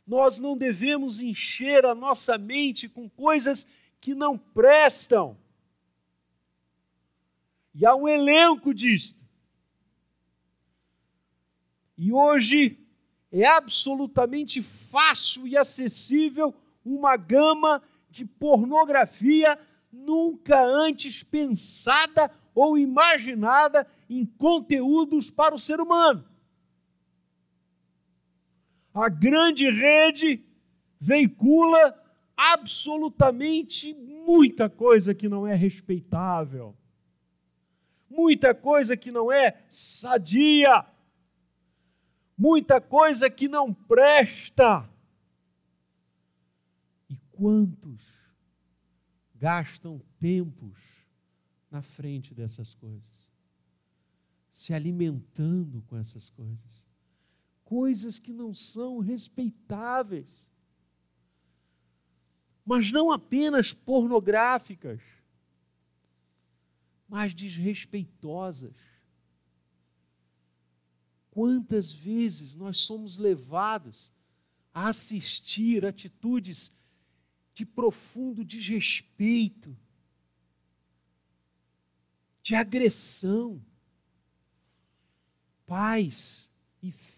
Nós 0.08 0.40
não 0.40 0.58
devemos 0.58 1.20
encher 1.20 1.86
a 1.86 1.94
nossa 1.94 2.38
mente 2.38 2.88
com 2.88 3.10
coisas 3.10 3.70
que 4.00 4.16
não 4.16 4.38
prestam. 4.38 5.38
E 7.74 7.86
há 7.86 7.94
um 7.94 8.08
elenco 8.08 8.74
disto. 8.74 9.20
E 11.98 12.14
hoje 12.14 12.80
é 13.30 13.46
absolutamente 13.46 14.62
fácil 14.62 15.46
e 15.46 15.58
acessível 15.58 16.56
uma 16.86 17.18
gama 17.18 17.84
de 18.10 18.24
pornografia 18.24 19.60
nunca 19.92 20.64
antes 20.64 21.24
pensada 21.24 22.32
ou 22.54 22.78
imaginada 22.78 23.86
em 24.10 24.26
conteúdos 24.26 25.30
para 25.30 25.54
o 25.54 25.60
ser 25.60 25.82
humano. 25.82 26.26
A 28.96 29.10
grande 29.10 29.70
rede 29.70 30.42
veicula 30.98 32.02
absolutamente 32.36 33.94
muita 33.94 34.70
coisa 34.70 35.14
que 35.14 35.28
não 35.28 35.46
é 35.46 35.54
respeitável, 35.54 36.74
muita 38.10 38.56
coisa 38.56 38.96
que 38.96 39.12
não 39.12 39.30
é 39.30 39.62
sadia, 39.70 40.86
muita 42.38 42.80
coisa 42.80 43.30
que 43.30 43.50
não 43.50 43.74
presta. 43.74 44.90
E 47.10 47.18
quantos 47.34 48.02
gastam 49.36 50.02
tempos 50.22 50.80
na 51.70 51.82
frente 51.82 52.34
dessas 52.34 52.74
coisas, 52.74 53.30
se 54.50 54.74
alimentando 54.74 55.82
com 55.82 55.98
essas 55.98 56.30
coisas, 56.30 56.88
coisas 57.76 58.18
que 58.18 58.32
não 58.32 58.54
são 58.54 59.00
respeitáveis, 59.00 60.50
mas 62.66 62.90
não 62.90 63.12
apenas 63.12 63.74
pornográficas, 63.74 65.02
mas 67.06 67.36
desrespeitosas. 67.36 68.74
Quantas 71.30 71.92
vezes 71.92 72.56
nós 72.56 72.78
somos 72.78 73.18
levados 73.18 74.10
a 74.74 74.88
assistir 74.88 75.86
atitudes 75.86 76.74
de 77.54 77.66
profundo 77.66 78.42
desrespeito, 78.46 79.78
de 82.42 82.56
agressão. 82.56 83.62
Pais 85.66 86.50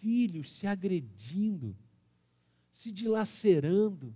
filhos 0.08 0.54
se 0.54 0.66
agredindo, 0.66 1.76
se 2.72 2.94
dilacerando, 2.94 4.16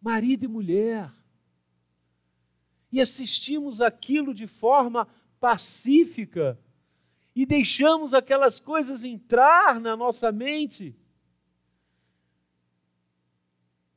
marido 0.00 0.46
e 0.46 0.48
mulher. 0.48 1.12
E 2.90 3.00
assistimos 3.00 3.80
aquilo 3.80 4.34
de 4.34 4.48
forma 4.48 5.06
pacífica 5.38 6.58
e 7.36 7.46
deixamos 7.46 8.12
aquelas 8.12 8.58
coisas 8.58 9.04
entrar 9.04 9.78
na 9.78 9.96
nossa 9.96 10.32
mente 10.32 10.96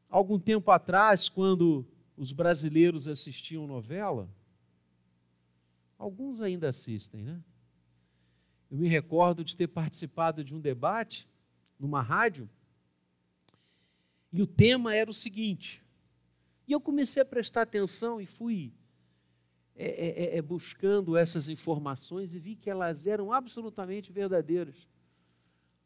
algum 0.07 0.37
tempo 0.37 0.69
atrás, 0.69 1.27
quando 1.27 1.87
os 2.15 2.31
brasileiros 2.31 3.07
assistiam 3.07 3.65
novela, 3.65 4.29
alguns 5.97 6.39
ainda 6.39 6.69
assistem, 6.69 7.23
né? 7.23 7.43
Eu 8.69 8.77
me 8.77 8.87
recordo 8.87 9.43
de 9.43 9.55
ter 9.55 9.67
participado 9.67 10.43
de 10.43 10.53
um 10.53 10.59
debate 10.59 11.27
numa 11.79 12.01
rádio, 12.01 12.49
e 14.31 14.41
o 14.41 14.47
tema 14.47 14.93
era 14.93 15.09
o 15.09 15.13
seguinte, 15.13 15.83
e 16.67 16.73
eu 16.73 16.81
comecei 16.81 17.21
a 17.21 17.25
prestar 17.25 17.61
atenção 17.61 18.19
e 18.19 18.25
fui 18.25 18.73
é, 19.75 19.85
é, 19.85 20.23
é, 20.23 20.37
é 20.37 20.41
buscando 20.41 21.15
essas 21.15 21.47
informações 21.47 22.35
e 22.35 22.39
vi 22.39 22.55
que 22.55 22.69
elas 22.69 23.07
eram 23.07 23.31
absolutamente 23.31 24.11
verdadeiras. 24.11 24.87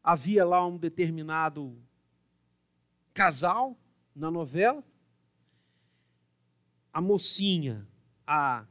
Havia 0.02 0.44
lá 0.44 0.66
um 0.66 0.76
determinado 0.76 1.78
casal 3.14 3.78
na 4.14 4.30
novela, 4.30 4.82
a 6.92 7.00
mocinha, 7.00 7.86
a 8.26 8.66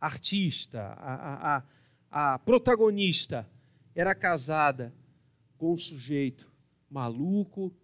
artista, 0.00 0.80
a, 0.98 1.56
a, 1.56 2.34
a 2.34 2.38
protagonista 2.38 3.48
era 3.96 4.14
casada 4.14 4.94
com 5.56 5.72
um 5.72 5.76
sujeito 5.76 6.52
maluco, 6.88 7.74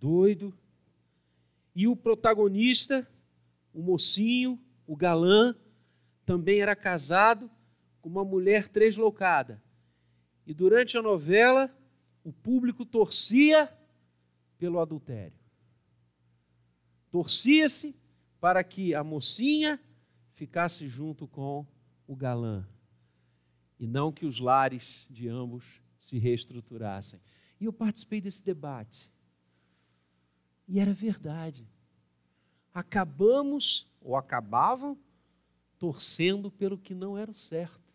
doido, 0.00 0.52
e 1.76 1.86
o 1.86 1.94
protagonista, 1.94 3.08
o 3.72 3.80
mocinho, 3.80 4.60
o 4.84 4.96
galã, 4.96 5.54
também 6.26 6.60
era 6.60 6.74
casado 6.74 7.48
com 8.02 8.08
uma 8.08 8.24
mulher 8.24 8.68
tresloucada. 8.68 9.62
E 10.44 10.52
durante 10.52 10.98
a 10.98 11.02
novela, 11.02 11.72
o 12.24 12.32
público 12.32 12.84
torcia 12.84 13.72
pelo 14.58 14.80
adultério. 14.80 15.38
Torcia-se 17.12 17.94
para 18.40 18.64
que 18.64 18.92
a 18.92 19.04
mocinha 19.04 19.80
ficasse 20.32 20.88
junto 20.88 21.28
com 21.28 21.64
o 22.08 22.16
galã 22.16 22.66
e 23.84 23.86
não 23.86 24.10
que 24.10 24.24
os 24.24 24.40
lares 24.40 25.06
de 25.10 25.28
ambos 25.28 25.82
se 25.98 26.18
reestruturassem. 26.18 27.20
E 27.60 27.66
eu 27.66 27.72
participei 27.72 28.18
desse 28.18 28.42
debate. 28.42 29.12
E 30.66 30.80
era 30.80 30.94
verdade. 30.94 31.68
Acabamos, 32.72 33.86
ou 34.00 34.16
acabavam, 34.16 34.98
torcendo 35.78 36.50
pelo 36.50 36.78
que 36.78 36.94
não 36.94 37.18
era 37.18 37.30
o 37.30 37.34
certo. 37.34 37.92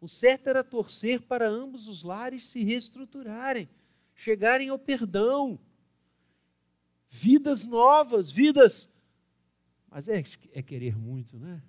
O 0.00 0.08
certo 0.08 0.48
era 0.48 0.64
torcer 0.64 1.22
para 1.22 1.48
ambos 1.48 1.86
os 1.86 2.02
lares 2.02 2.46
se 2.46 2.64
reestruturarem, 2.64 3.68
chegarem 4.16 4.68
ao 4.68 4.80
perdão 4.80 5.60
vidas 7.08 7.66
novas, 7.66 8.32
vidas. 8.32 8.92
Mas 9.88 10.08
é, 10.08 10.24
é 10.52 10.60
querer 10.60 10.98
muito, 10.98 11.38
né? 11.38 11.62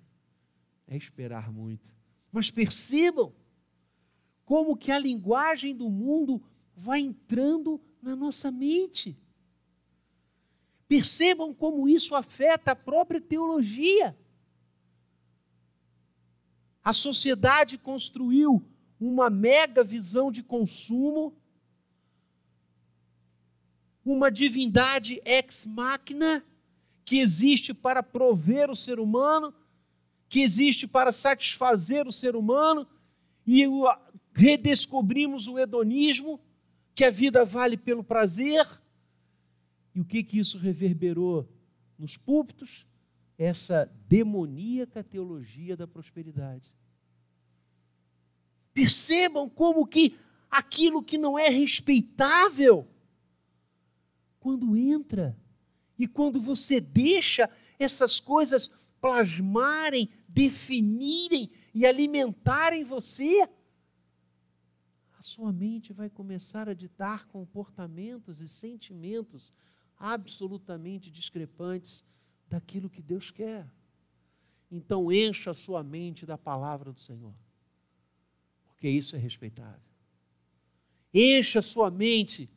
É 0.88 0.96
esperar 0.96 1.52
muito. 1.52 1.93
Mas 2.34 2.50
percebam 2.50 3.32
como 4.44 4.76
que 4.76 4.90
a 4.90 4.98
linguagem 4.98 5.72
do 5.72 5.88
mundo 5.88 6.42
vai 6.74 6.98
entrando 6.98 7.80
na 8.02 8.16
nossa 8.16 8.50
mente. 8.50 9.16
Percebam 10.88 11.54
como 11.54 11.88
isso 11.88 12.16
afeta 12.16 12.72
a 12.72 12.76
própria 12.76 13.20
teologia. 13.20 14.18
A 16.82 16.92
sociedade 16.92 17.78
construiu 17.78 18.60
uma 18.98 19.30
mega 19.30 19.84
visão 19.84 20.32
de 20.32 20.42
consumo 20.42 21.32
uma 24.04 24.28
divindade 24.28 25.22
ex 25.24 25.66
machina 25.66 26.44
que 27.04 27.20
existe 27.20 27.72
para 27.72 28.02
prover 28.02 28.70
o 28.70 28.76
ser 28.76 28.98
humano, 28.98 29.54
que 30.34 30.42
existe 30.42 30.84
para 30.88 31.12
satisfazer 31.12 32.08
o 32.08 32.12
ser 32.12 32.34
humano, 32.34 32.88
e 33.46 33.64
redescobrimos 34.32 35.46
o 35.46 35.60
hedonismo, 35.60 36.40
que 36.92 37.04
a 37.04 37.10
vida 37.10 37.44
vale 37.44 37.76
pelo 37.76 38.02
prazer. 38.02 38.66
E 39.94 40.00
o 40.00 40.04
que 40.04 40.24
que 40.24 40.40
isso 40.40 40.58
reverberou 40.58 41.48
nos 41.96 42.16
púlpitos? 42.16 42.84
Essa 43.38 43.88
demoníaca 44.08 45.04
teologia 45.04 45.76
da 45.76 45.86
prosperidade. 45.86 46.74
Percebam 48.72 49.48
como 49.48 49.86
que 49.86 50.18
aquilo 50.50 51.00
que 51.00 51.16
não 51.16 51.38
é 51.38 51.48
respeitável 51.48 52.88
quando 54.40 54.76
entra 54.76 55.38
e 55.96 56.08
quando 56.08 56.40
você 56.40 56.80
deixa 56.80 57.48
essas 57.78 58.18
coisas 58.18 58.68
plasmarem, 59.00 60.08
definirem 60.34 61.48
e 61.72 61.86
alimentarem 61.86 62.82
você, 62.82 63.48
a 65.16 65.22
sua 65.22 65.52
mente 65.52 65.92
vai 65.92 66.10
começar 66.10 66.68
a 66.68 66.74
ditar 66.74 67.26
comportamentos 67.26 68.40
e 68.40 68.48
sentimentos 68.48 69.52
absolutamente 69.96 71.08
discrepantes 71.08 72.04
daquilo 72.48 72.90
que 72.90 73.00
Deus 73.00 73.30
quer. 73.30 73.66
então 74.70 75.12
encha 75.12 75.52
a 75.52 75.54
sua 75.54 75.84
mente 75.84 76.26
da 76.26 76.36
palavra 76.36 76.92
do 76.92 76.98
Senhor, 76.98 77.34
porque 78.66 78.88
isso 78.88 79.14
é 79.14 79.18
respeitável. 79.18 79.80
Encha 81.12 81.60
a 81.60 81.62
sua 81.62 81.92
mente 81.92 82.50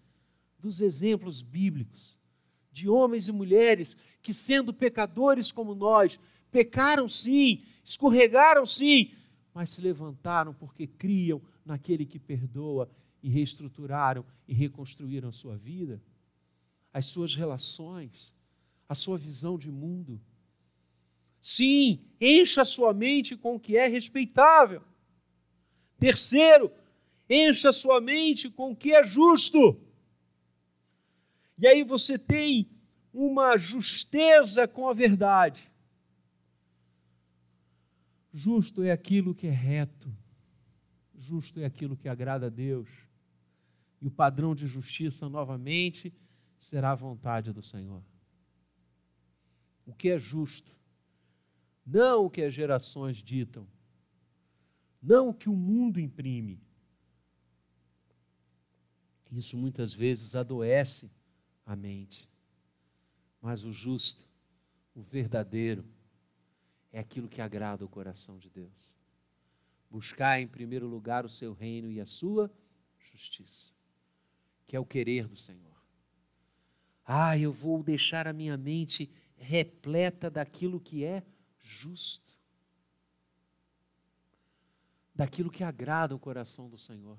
dos 0.57 0.81
exemplos 0.81 1.43
bíblicos, 1.43 2.17
de 2.71 2.89
homens 2.89 3.27
e 3.27 3.31
mulheres 3.31 3.95
que, 4.21 4.33
sendo 4.33 4.73
pecadores 4.73 5.51
como 5.51 5.75
nós, 5.75 6.19
pecaram 6.57 7.07
sim, 7.07 7.61
escorregaram 7.83 8.65
sim, 8.65 9.11
mas 9.53 9.73
se 9.73 9.79
levantaram 9.79 10.55
porque 10.55 10.87
criam 10.87 11.39
naquele 11.63 12.03
que 12.03 12.17
perdoa 12.17 12.89
e 13.21 13.29
reestruturaram 13.29 14.25
e 14.47 14.55
reconstruíram 14.55 15.29
a 15.29 15.31
sua 15.31 15.55
vida, 15.55 16.01
as 16.91 17.05
suas 17.05 17.35
relações, 17.35 18.33
a 18.89 18.95
sua 18.95 19.19
visão 19.19 19.55
de 19.55 19.69
mundo. 19.69 20.19
Sim, 21.39 21.99
encha 22.19 22.63
a 22.63 22.65
sua 22.65 22.91
mente 22.91 23.37
com 23.37 23.53
o 23.53 23.59
que 23.59 23.77
é 23.77 23.87
respeitável. 23.87 24.81
Terceiro, 25.99 26.71
encha 27.29 27.69
a 27.69 27.73
sua 27.73 28.01
mente 28.01 28.49
com 28.49 28.71
o 28.71 28.75
que 28.75 28.95
é 28.95 29.03
justo. 29.03 29.79
E 31.55 31.67
aí 31.67 31.83
você 31.83 32.17
tem 32.17 32.67
uma 33.13 33.59
justeza 33.59 34.67
com 34.67 34.89
a 34.89 34.93
verdade. 34.93 35.71
Justo 38.39 38.83
é 38.83 38.91
aquilo 38.91 39.33
que 39.33 39.47
é 39.47 39.51
reto, 39.51 40.15
justo 41.17 41.59
é 41.59 41.65
aquilo 41.65 41.97
que 41.97 42.07
agrada 42.07 42.45
a 42.45 42.49
Deus. 42.49 42.87
E 43.99 44.05
o 44.05 44.11
padrão 44.11 44.53
de 44.53 44.67
justiça, 44.67 45.27
novamente, 45.27 46.13
será 46.59 46.91
a 46.91 46.95
vontade 46.95 47.51
do 47.51 47.63
Senhor. 47.63 48.03
O 49.87 49.91
que 49.91 50.09
é 50.09 50.19
justo, 50.19 50.71
não 51.83 52.25
o 52.25 52.29
que 52.29 52.43
as 52.43 52.53
gerações 52.53 53.23
ditam, 53.23 53.67
não 55.01 55.29
o 55.29 55.33
que 55.33 55.49
o 55.49 55.55
mundo 55.55 55.99
imprime. 55.99 56.61
Isso 59.31 59.57
muitas 59.57 59.95
vezes 59.95 60.35
adoece 60.35 61.09
a 61.65 61.75
mente. 61.75 62.29
Mas 63.41 63.63
o 63.63 63.71
justo, 63.71 64.23
o 64.93 65.01
verdadeiro, 65.01 65.83
é 66.91 66.99
aquilo 66.99 67.27
que 67.27 67.41
agrada 67.41 67.85
o 67.85 67.89
coração 67.89 68.37
de 68.37 68.49
Deus. 68.49 68.97
Buscar 69.89 70.39
em 70.39 70.47
primeiro 70.47 70.87
lugar 70.87 71.25
o 71.25 71.29
seu 71.29 71.53
reino 71.53 71.91
e 71.91 71.99
a 71.99 72.05
sua 72.05 72.51
justiça, 72.99 73.71
que 74.65 74.75
é 74.75 74.79
o 74.79 74.85
querer 74.85 75.27
do 75.27 75.35
Senhor. 75.35 75.75
Ah, 77.05 77.37
eu 77.37 77.51
vou 77.51 77.81
deixar 77.81 78.27
a 78.27 78.33
minha 78.33 78.57
mente 78.57 79.09
repleta 79.37 80.29
daquilo 80.29 80.79
que 80.79 81.05
é 81.05 81.23
justo, 81.59 82.37
daquilo 85.15 85.49
que 85.49 85.63
agrada 85.63 86.15
o 86.15 86.19
coração 86.19 86.69
do 86.69 86.77
Senhor, 86.77 87.17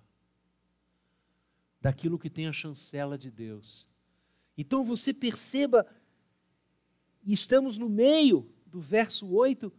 daquilo 1.81 2.19
que 2.19 2.29
tem 2.29 2.47
a 2.47 2.53
chancela 2.53 3.17
de 3.17 3.31
Deus. 3.31 3.89
Então 4.57 4.85
você 4.85 5.15
perceba, 5.15 5.87
estamos 7.25 7.79
no 7.79 7.89
meio 7.89 8.53
do 8.71 8.81
verso 8.81 9.29
8, 9.35 9.73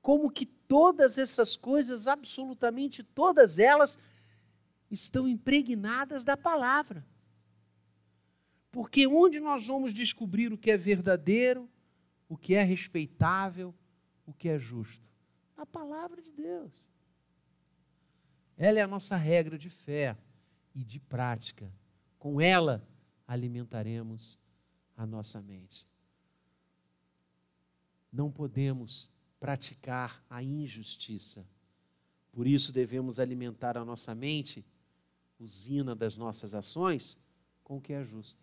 como 0.00 0.30
que 0.30 0.46
todas 0.46 1.18
essas 1.18 1.56
coisas, 1.56 2.06
absolutamente 2.06 3.02
todas 3.02 3.58
elas, 3.58 3.98
estão 4.90 5.26
impregnadas 5.26 6.22
da 6.22 6.36
palavra. 6.36 7.04
Porque 8.70 9.06
onde 9.06 9.40
nós 9.40 9.66
vamos 9.66 9.92
descobrir 9.92 10.52
o 10.52 10.58
que 10.58 10.70
é 10.70 10.76
verdadeiro, 10.76 11.68
o 12.28 12.36
que 12.36 12.54
é 12.54 12.62
respeitável, 12.62 13.74
o 14.26 14.32
que 14.32 14.48
é 14.48 14.58
justo? 14.58 15.02
Na 15.56 15.64
palavra 15.64 16.20
de 16.20 16.30
Deus. 16.32 16.72
Ela 18.56 18.78
é 18.78 18.82
a 18.82 18.86
nossa 18.86 19.16
regra 19.16 19.58
de 19.58 19.70
fé 19.70 20.16
e 20.74 20.84
de 20.84 20.98
prática. 21.00 21.72
Com 22.18 22.40
ela, 22.40 22.86
alimentaremos 23.26 24.38
a 24.96 25.06
nossa 25.06 25.40
mente. 25.40 25.85
Não 28.16 28.30
podemos 28.30 29.10
praticar 29.38 30.24
a 30.30 30.42
injustiça. 30.42 31.46
Por 32.32 32.46
isso 32.46 32.72
devemos 32.72 33.20
alimentar 33.20 33.76
a 33.76 33.84
nossa 33.84 34.14
mente, 34.14 34.64
usina 35.38 35.94
das 35.94 36.16
nossas 36.16 36.54
ações, 36.54 37.18
com 37.62 37.76
o 37.76 37.80
que 37.80 37.92
é 37.92 38.02
justo, 38.02 38.42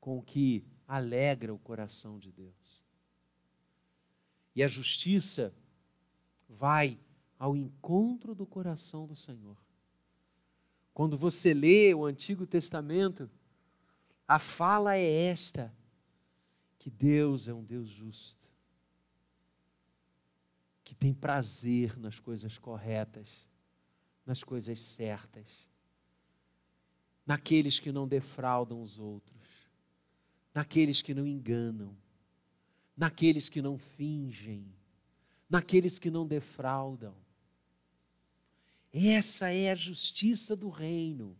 com 0.00 0.16
o 0.16 0.22
que 0.22 0.64
alegra 0.88 1.52
o 1.52 1.58
coração 1.58 2.18
de 2.18 2.32
Deus. 2.32 2.82
E 4.54 4.62
a 4.62 4.66
justiça 4.66 5.54
vai 6.48 6.98
ao 7.38 7.54
encontro 7.54 8.34
do 8.34 8.46
coração 8.46 9.06
do 9.06 9.14
Senhor. 9.14 9.58
Quando 10.94 11.18
você 11.18 11.52
lê 11.52 11.92
o 11.92 12.06
Antigo 12.06 12.46
Testamento, 12.46 13.28
a 14.26 14.38
fala 14.38 14.96
é 14.96 15.26
esta: 15.26 15.70
que 16.86 16.90
Deus 16.90 17.48
é 17.48 17.52
um 17.52 17.64
Deus 17.64 17.88
justo, 17.88 18.48
que 20.84 20.94
tem 20.94 21.12
prazer 21.12 21.98
nas 21.98 22.20
coisas 22.20 22.58
corretas, 22.58 23.28
nas 24.24 24.44
coisas 24.44 24.80
certas, 24.80 25.68
naqueles 27.26 27.80
que 27.80 27.90
não 27.90 28.06
defraudam 28.06 28.80
os 28.80 29.00
outros, 29.00 29.68
naqueles 30.54 31.02
que 31.02 31.12
não 31.12 31.26
enganam, 31.26 31.92
naqueles 32.96 33.48
que 33.48 33.60
não 33.60 33.76
fingem, 33.76 34.72
naqueles 35.50 35.98
que 35.98 36.08
não 36.08 36.24
defraudam. 36.24 37.16
Essa 38.92 39.50
é 39.50 39.72
a 39.72 39.74
justiça 39.74 40.54
do 40.54 40.68
reino, 40.68 41.36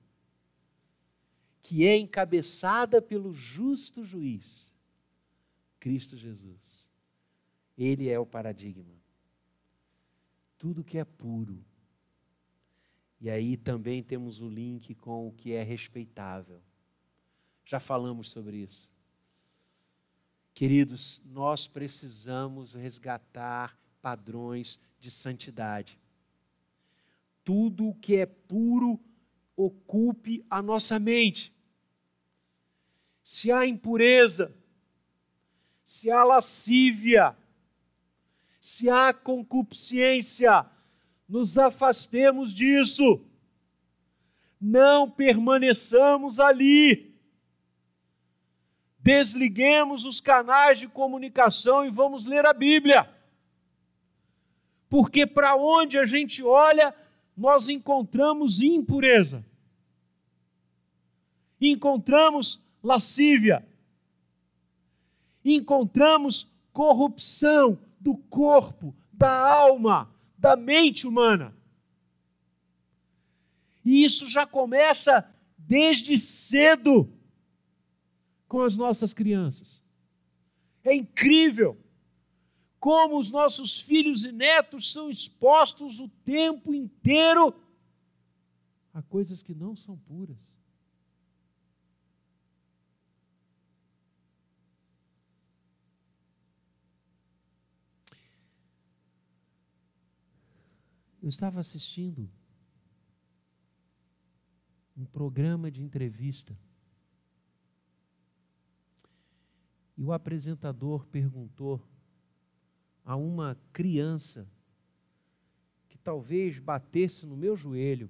que 1.63 1.87
é 1.87 1.97
encabeçada 1.97 3.01
pelo 3.01 3.33
justo 3.33 4.03
juiz, 4.03 4.75
Cristo 5.87 6.17
Jesus. 6.17 6.91
Ele 7.79 8.09
é 8.09 8.19
o 8.19 8.27
paradigma. 8.27 8.93
Tudo 10.59 10.83
que 10.83 10.99
é 10.99 11.05
puro. 11.05 11.65
E 13.21 13.31
aí 13.31 13.57
também 13.57 14.03
temos 14.03 14.41
o 14.41 14.49
link 14.49 14.97
com 14.97 15.29
o 15.29 15.33
que 15.33 15.53
é 15.53 15.63
respeitável. 15.63 16.61
Já 17.65 17.79
falamos 17.79 18.33
sobre 18.33 18.57
isso. 18.57 18.93
Queridos, 20.53 21.23
nós 21.25 21.69
precisamos 21.69 22.75
resgatar 22.75 23.79
padrões 24.03 24.81
de 24.99 25.09
santidade 25.09 25.97
tudo 27.45 27.91
o 27.91 27.95
que 27.95 28.17
é 28.17 28.27
puro 28.27 28.99
ocupe 29.57 30.45
a 30.51 30.61
nossa 30.61 30.99
mente. 30.99 31.55
Se 33.23 33.53
há 33.53 33.65
impureza, 33.65 34.53
se 35.87 36.11
há 36.11 36.25
lascívia, 36.25 37.37
se 38.61 38.91
há 38.91 39.15
concupiscência, 39.15 40.67
nos 41.29 41.57
afastemos 41.57 42.53
disso. 42.53 43.25
Não 44.61 45.09
permaneçamos 45.09 46.41
ali. 46.41 47.15
Desliguemos 48.99 50.05
os 50.05 50.21
canais 50.21 50.81
de 50.81 50.89
comunicação 50.89 51.87
e 51.87 51.91
vamos 51.91 52.25
ler 52.25 52.45
a 52.45 52.53
Bíblia. 52.53 53.09
Porque 54.89 55.25
para 55.25 55.55
onde 55.55 55.97
a 56.01 56.05
gente 56.05 56.43
olha, 56.43 56.93
nós 57.37 57.69
encontramos 57.69 58.61
impureza, 58.61 59.47
encontramos 61.61 62.67
lascívia, 62.83 63.65
encontramos 65.55 66.53
corrupção 66.73 67.79
do 68.01 68.17
corpo, 68.17 68.95
da 69.13 69.31
alma, 69.31 70.13
da 70.37 70.57
mente 70.57 71.07
humana. 71.07 71.57
E 73.85 74.05
isso 74.05 74.29
já 74.29 74.47
começa 74.47 75.29
desde 75.57 76.19
cedo 76.19 77.13
com 78.49 78.63
as 78.63 78.77
nossas 78.77 79.15
crianças. 79.15 79.83
É 80.83 80.95
incrível 80.95 81.79
como 82.79 83.19
os 83.19 83.31
nossos 83.31 83.81
filhos 83.81 84.25
e 84.25 84.33
netos 84.33 84.93
são 84.93 85.11
expostos 85.11 85.99
o 85.99 86.09
tempo 86.25 86.75
inteiro 86.75 87.55
a 88.93 89.03
coisas 89.03 89.43
que 89.43 89.55
não 89.55 89.77
são 89.77 89.97
puras. 89.99 90.59
Eu 101.27 101.29
estava 101.29 101.59
assistindo 101.59 102.31
um 104.97 105.05
programa 105.05 105.73
de 105.73 105.83
entrevista 105.83 106.57
e 109.97 110.05
o 110.05 110.13
apresentador 110.13 111.05
perguntou 111.09 111.83
a 113.05 113.17
uma 113.17 113.59
criança 113.73 114.49
que 115.89 115.99
talvez 115.99 116.61
batesse 116.61 117.27
no 117.27 117.37
meu 117.37 117.57
joelho 117.57 118.09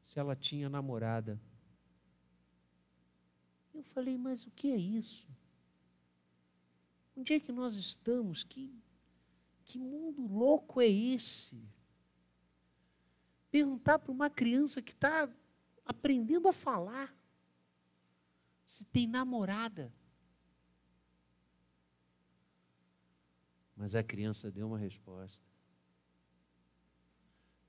se 0.00 0.18
ela 0.18 0.34
tinha 0.34 0.70
namorada. 0.70 1.38
Eu 3.74 3.82
falei, 3.82 4.16
mas 4.16 4.46
o 4.46 4.50
que 4.50 4.70
é 4.70 4.78
isso? 4.78 5.28
Onde 7.14 7.34
é 7.34 7.38
que 7.38 7.52
nós 7.52 7.76
estamos? 7.76 8.42
Que, 8.42 8.74
que 9.70 9.78
mundo 9.78 10.26
louco 10.26 10.80
é 10.80 10.88
esse? 10.88 11.64
Perguntar 13.52 14.00
para 14.00 14.10
uma 14.10 14.28
criança 14.28 14.82
que 14.82 14.90
está 14.90 15.32
aprendendo 15.84 16.48
a 16.48 16.52
falar 16.52 17.16
se 18.66 18.84
tem 18.84 19.06
namorada. 19.06 19.94
Mas 23.76 23.94
a 23.94 24.02
criança 24.02 24.50
deu 24.50 24.66
uma 24.66 24.78
resposta. 24.78 25.46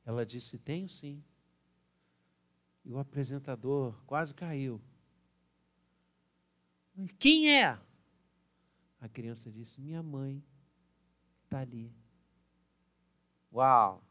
Ela 0.04 0.26
disse: 0.26 0.58
Tenho 0.58 0.90
sim. 0.90 1.24
E 2.84 2.92
o 2.92 2.98
apresentador 2.98 4.04
quase 4.08 4.34
caiu. 4.34 4.82
Mas 6.96 7.12
quem 7.20 7.56
é? 7.56 7.80
A 9.00 9.08
criança 9.08 9.52
disse: 9.52 9.80
Minha 9.80 10.02
mãe 10.02 10.44
está 11.52 11.60
ali. 11.60 11.94
Uau! 13.52 14.02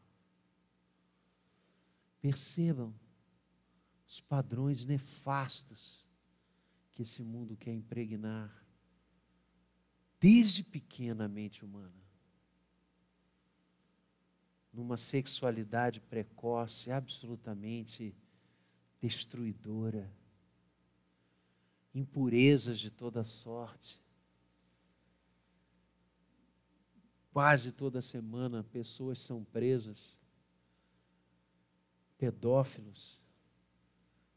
Percebam 2.21 2.93
os 4.07 4.19
padrões 4.19 4.85
nefastos 4.85 6.07
que 6.91 7.01
esse 7.01 7.23
mundo 7.23 7.57
quer 7.57 7.73
impregnar 7.73 8.55
desde 10.19 10.63
pequena 10.63 11.25
a 11.25 11.27
mente 11.27 11.65
humana. 11.65 11.99
Numa 14.71 14.97
sexualidade 14.97 15.99
precoce, 15.99 16.91
absolutamente 16.91 18.15
destruidora, 19.01 20.13
impurezas 21.93 22.79
de 22.79 22.91
toda 22.91 23.23
sorte. 23.23 24.00
Quase 27.31 27.71
toda 27.71 28.01
semana 28.01 28.63
pessoas 28.63 29.19
são 29.19 29.43
presas, 29.43 30.19
pedófilos, 32.17 33.21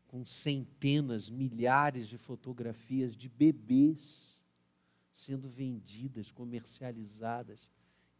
com 0.06 0.24
centenas, 0.24 1.28
milhares 1.28 2.06
de 2.06 2.16
fotografias 2.16 3.16
de 3.16 3.28
bebês 3.28 4.40
sendo 5.12 5.48
vendidas, 5.48 6.30
comercializadas. 6.30 7.70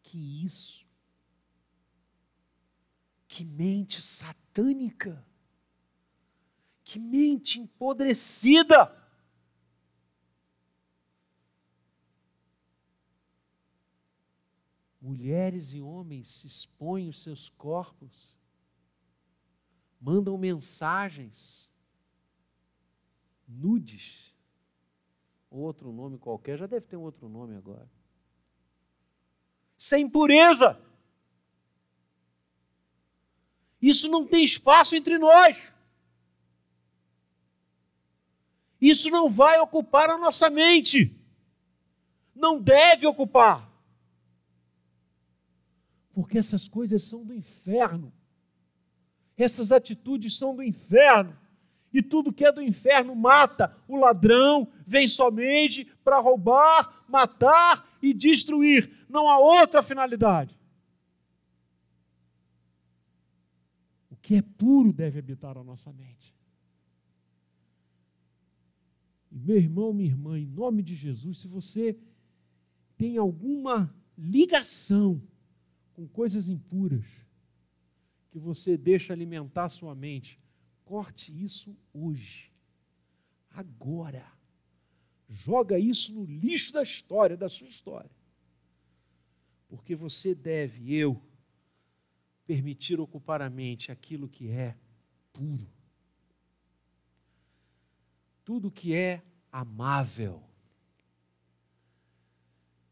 Que 0.02 0.44
isso? 0.44 0.84
Que 3.28 3.44
mente 3.44 4.02
satânica! 4.02 5.24
Que 6.82 6.98
mente 6.98 7.60
empodrecida! 7.60 9.03
Mulheres 15.04 15.74
e 15.74 15.82
homens 15.82 16.32
se 16.32 16.46
expõem 16.46 17.10
os 17.10 17.22
seus 17.22 17.50
corpos, 17.50 18.34
mandam 20.00 20.38
mensagens 20.38 21.70
nudes 23.46 24.34
outro 25.50 25.92
nome 25.92 26.16
qualquer, 26.16 26.56
já 26.56 26.66
deve 26.66 26.86
ter 26.86 26.96
um 26.96 27.02
outro 27.02 27.28
nome 27.28 27.54
agora. 27.54 27.86
Sem 29.76 30.08
pureza. 30.08 30.80
Isso 33.82 34.08
não 34.08 34.26
tem 34.26 34.42
espaço 34.42 34.96
entre 34.96 35.18
nós. 35.18 35.70
Isso 38.80 39.10
não 39.10 39.28
vai 39.28 39.60
ocupar 39.60 40.08
a 40.08 40.16
nossa 40.16 40.48
mente. 40.48 41.14
Não 42.34 42.58
deve 42.58 43.06
ocupar. 43.06 43.73
Porque 46.14 46.38
essas 46.38 46.68
coisas 46.68 47.02
são 47.04 47.24
do 47.24 47.34
inferno. 47.34 48.12
Essas 49.36 49.72
atitudes 49.72 50.36
são 50.36 50.54
do 50.54 50.62
inferno 50.62 51.36
e 51.92 52.00
tudo 52.00 52.32
que 52.32 52.44
é 52.44 52.52
do 52.52 52.62
inferno 52.62 53.14
mata. 53.14 53.76
O 53.88 53.96
ladrão 53.96 54.68
vem 54.86 55.08
somente 55.08 55.84
para 56.04 56.20
roubar, 56.20 57.04
matar 57.08 57.98
e 58.00 58.14
destruir. 58.14 59.06
Não 59.08 59.28
há 59.28 59.38
outra 59.38 59.82
finalidade. 59.82 60.58
O 64.08 64.16
que 64.16 64.36
é 64.36 64.42
puro 64.42 64.92
deve 64.92 65.18
habitar 65.18 65.58
a 65.58 65.64
nossa 65.64 65.92
mente. 65.92 66.34
Meu 69.30 69.56
irmão, 69.56 69.92
minha 69.92 70.10
irmã, 70.10 70.38
em 70.38 70.46
nome 70.46 70.80
de 70.80 70.94
Jesus, 70.94 71.38
se 71.38 71.48
você 71.48 71.98
tem 72.96 73.18
alguma 73.18 73.92
ligação 74.16 75.20
com 75.94 76.06
coisas 76.06 76.48
impuras, 76.48 77.06
que 78.30 78.38
você 78.38 78.76
deixa 78.76 79.12
alimentar 79.12 79.68
sua 79.68 79.94
mente, 79.94 80.38
Corte 80.84 81.32
isso 81.42 81.76
hoje, 81.92 82.52
agora. 83.50 84.30
Joga 85.28 85.78
isso 85.78 86.12
no 86.12 86.24
lixo 86.26 86.74
da 86.74 86.82
história, 86.82 87.36
da 87.36 87.48
sua 87.48 87.66
história. 87.66 88.10
Porque 89.66 89.96
você 89.96 90.34
deve, 90.34 90.94
eu, 90.94 91.20
permitir 92.46 93.00
ocupar 93.00 93.40
a 93.40 93.48
mente 93.48 93.90
aquilo 93.90 94.28
que 94.28 94.50
é 94.50 94.76
puro. 95.32 95.66
Tudo 98.44 98.70
que 98.70 98.94
é 98.94 99.22
amável. 99.50 100.42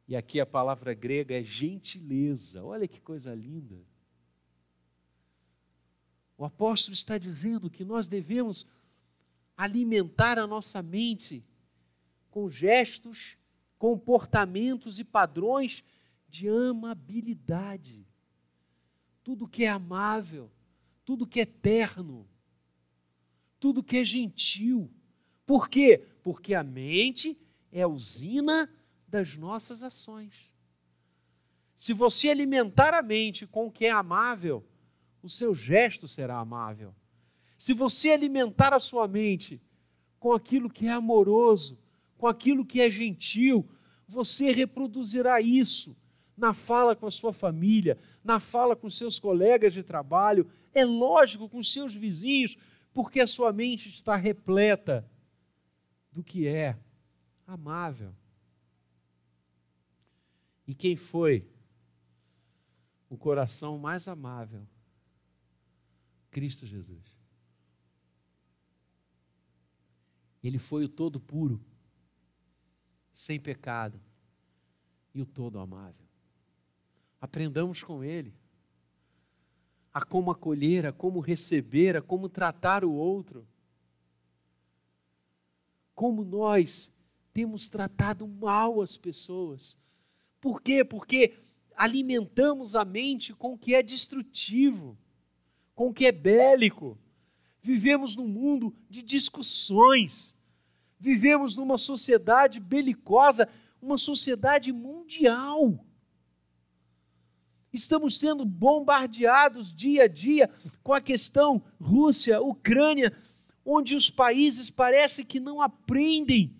E 0.06 0.16
aqui 0.16 0.40
a 0.40 0.46
palavra 0.46 0.94
grega 0.94 1.34
é 1.38 1.42
gentileza. 1.42 2.64
Olha 2.64 2.88
que 2.88 3.00
coisa 3.00 3.34
linda. 3.34 3.80
O 6.36 6.44
apóstolo 6.44 6.94
está 6.94 7.18
dizendo 7.18 7.70
que 7.70 7.84
nós 7.84 8.08
devemos 8.08 8.66
alimentar 9.56 10.38
a 10.38 10.46
nossa 10.46 10.82
mente 10.82 11.44
com 12.30 12.50
gestos, 12.50 13.36
comportamentos 13.78 14.98
e 14.98 15.04
padrões 15.04 15.84
de 16.28 16.48
amabilidade. 16.48 18.06
Tudo 19.22 19.46
que 19.46 19.64
é 19.64 19.68
amável, 19.68 20.50
tudo 21.04 21.26
que 21.26 21.40
é 21.40 21.46
terno, 21.46 22.26
tudo 23.60 23.82
que 23.82 23.98
é 23.98 24.04
gentil. 24.04 24.90
Por 25.46 25.68
quê? 25.68 26.04
Porque 26.22 26.54
a 26.54 26.64
mente 26.64 27.38
é 27.70 27.86
usina 27.86 28.68
das 29.12 29.36
nossas 29.36 29.82
ações. 29.82 30.54
Se 31.76 31.92
você 31.92 32.30
alimentar 32.30 32.94
a 32.94 33.02
mente 33.02 33.46
com 33.46 33.66
o 33.66 33.70
que 33.70 33.84
é 33.84 33.90
amável, 33.90 34.66
o 35.22 35.28
seu 35.28 35.54
gesto 35.54 36.08
será 36.08 36.38
amável. 36.38 36.94
Se 37.58 37.74
você 37.74 38.10
alimentar 38.10 38.72
a 38.72 38.80
sua 38.80 39.06
mente 39.06 39.60
com 40.18 40.32
aquilo 40.32 40.70
que 40.70 40.86
é 40.86 40.92
amoroso, 40.92 41.78
com 42.16 42.26
aquilo 42.26 42.64
que 42.64 42.80
é 42.80 42.88
gentil, 42.88 43.68
você 44.08 44.50
reproduzirá 44.50 45.42
isso 45.42 45.94
na 46.34 46.54
fala 46.54 46.96
com 46.96 47.06
a 47.06 47.10
sua 47.10 47.34
família, 47.34 47.98
na 48.24 48.40
fala 48.40 48.74
com 48.74 48.88
seus 48.88 49.20
colegas 49.20 49.74
de 49.74 49.82
trabalho, 49.82 50.50
é 50.72 50.86
lógico 50.86 51.50
com 51.50 51.62
seus 51.62 51.94
vizinhos, 51.94 52.56
porque 52.94 53.20
a 53.20 53.26
sua 53.26 53.52
mente 53.52 53.90
está 53.90 54.16
repleta 54.16 55.06
do 56.10 56.24
que 56.24 56.48
é 56.48 56.78
amável. 57.46 58.14
E 60.72 60.74
quem 60.74 60.96
foi 60.96 61.46
o 63.10 63.16
coração 63.18 63.76
mais 63.76 64.08
amável 64.08 64.66
Cristo 66.30 66.66
Jesus. 66.66 67.14
Ele 70.42 70.58
foi 70.58 70.86
o 70.86 70.88
todo 70.88 71.20
puro, 71.20 71.62
sem 73.12 73.38
pecado 73.38 74.00
e 75.14 75.20
o 75.20 75.26
todo 75.26 75.58
amável. 75.58 76.06
Aprendamos 77.20 77.84
com 77.84 78.02
ele 78.02 78.34
a 79.92 80.02
como 80.02 80.30
acolher, 80.30 80.86
a 80.86 80.92
como 80.92 81.20
receber, 81.20 81.98
a 81.98 82.00
como 82.00 82.30
tratar 82.30 82.82
o 82.82 82.92
outro. 82.92 83.46
Como 85.94 86.24
nós 86.24 86.90
temos 87.30 87.68
tratado 87.68 88.26
mal 88.26 88.80
as 88.80 88.96
pessoas. 88.96 89.81
Por 90.42 90.60
quê? 90.60 90.84
Porque 90.84 91.32
alimentamos 91.74 92.76
a 92.76 92.84
mente 92.84 93.32
com 93.32 93.54
o 93.54 93.58
que 93.58 93.74
é 93.74 93.82
destrutivo 93.82 94.98
com 95.74 95.88
o 95.88 95.92
que 95.92 96.06
é 96.06 96.12
bélico. 96.12 96.98
Vivemos 97.60 98.16
num 98.16 98.28
mundo 98.28 98.74
de 98.88 99.02
discussões. 99.02 100.36
Vivemos 100.98 101.56
numa 101.56 101.78
sociedade 101.78 102.60
belicosa 102.60 103.48
uma 103.80 103.98
sociedade 103.98 104.72
mundial. 104.72 105.84
Estamos 107.72 108.18
sendo 108.18 108.44
bombardeados 108.44 109.74
dia 109.74 110.04
a 110.04 110.08
dia 110.08 110.50
com 110.82 110.92
a 110.92 111.00
questão 111.00 111.62
Rússia, 111.80 112.40
Ucrânia, 112.40 113.16
onde 113.64 113.94
os 113.94 114.10
países 114.10 114.70
parecem 114.70 115.24
que 115.24 115.40
não 115.40 115.60
aprendem 115.60 116.54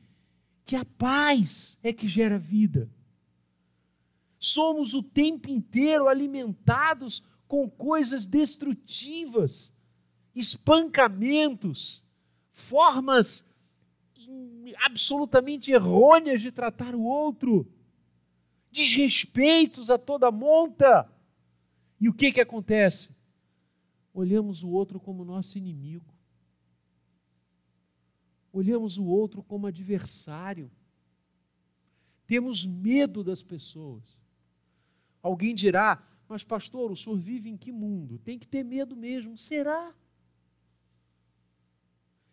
que 0.64 0.75
a 0.75 0.85
paz 0.85 1.79
é 1.83 1.92
que 1.92 2.09
gera 2.09 2.38
vida. 2.38 2.90
Somos 4.44 4.92
o 4.92 5.05
tempo 5.05 5.48
inteiro 5.48 6.09
alimentados 6.09 7.22
com 7.46 7.70
coisas 7.70 8.26
destrutivas, 8.26 9.72
espancamentos, 10.35 12.02
formas 12.50 13.48
absolutamente 14.85 15.70
errôneas 15.70 16.42
de 16.42 16.50
tratar 16.50 16.92
o 16.92 17.05
outro, 17.05 17.72
desrespeitos 18.68 19.88
a 19.88 19.96
toda 19.96 20.28
monta. 20.33 21.09
E 22.00 22.09
o 22.09 22.12
que 22.12 22.33
que 22.33 22.40
acontece? 22.40 23.14
Olhamos 24.12 24.64
o 24.64 24.70
outro 24.70 24.98
como 24.98 25.24
nosso 25.24 25.57
inimigo. 25.57 26.12
Olhamos 28.52 28.98
o 28.98 29.05
outro 29.05 29.40
como 29.40 29.68
adversário. 29.68 30.68
Temos 32.26 32.66
medo 32.66 33.22
das 33.22 33.40
pessoas. 33.40 34.21
Alguém 35.22 35.54
dirá: 35.54 36.02
Mas, 36.28 36.42
pastor, 36.42 36.90
o 36.90 36.96
senhor 36.96 37.16
vive 37.16 37.48
em 37.48 37.56
que 37.56 37.70
mundo? 37.70 38.18
Tem 38.18 38.38
que 38.38 38.46
ter 38.46 38.64
medo 38.64 38.96
mesmo. 38.96 39.38
Será? 39.38 39.94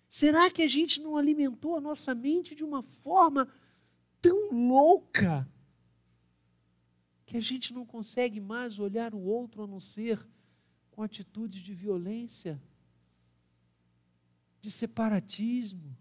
Será 0.10 0.50
que 0.50 0.64
a 0.64 0.68
gente 0.68 1.00
não 1.00 1.16
alimentou 1.16 1.78
a 1.78 1.82
nossa 1.82 2.16
mente 2.16 2.56
de 2.56 2.64
uma 2.64 2.82
forma 2.82 3.48
tão 4.20 4.52
louca 4.52 5.48
que 7.28 7.38
a 7.38 7.42
gente 7.42 7.72
não 7.72 7.86
consegue 7.86 8.42
mais 8.42 8.80
olhar 8.80 9.14
o 9.14 9.22
outro 9.22 9.64
a 9.64 9.68
não 9.68 9.80
ser 9.80 10.28
com 10.90 11.04
atitudes 11.04 11.62
de 11.62 11.76
violência, 11.76 12.60
de 14.60 14.72
separatismo? 14.72 15.96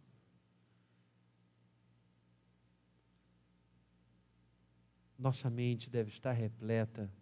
Nossa 5.18 5.50
mente 5.50 5.90
deve 5.90 6.10
estar 6.10 6.32
repleta 6.32 7.12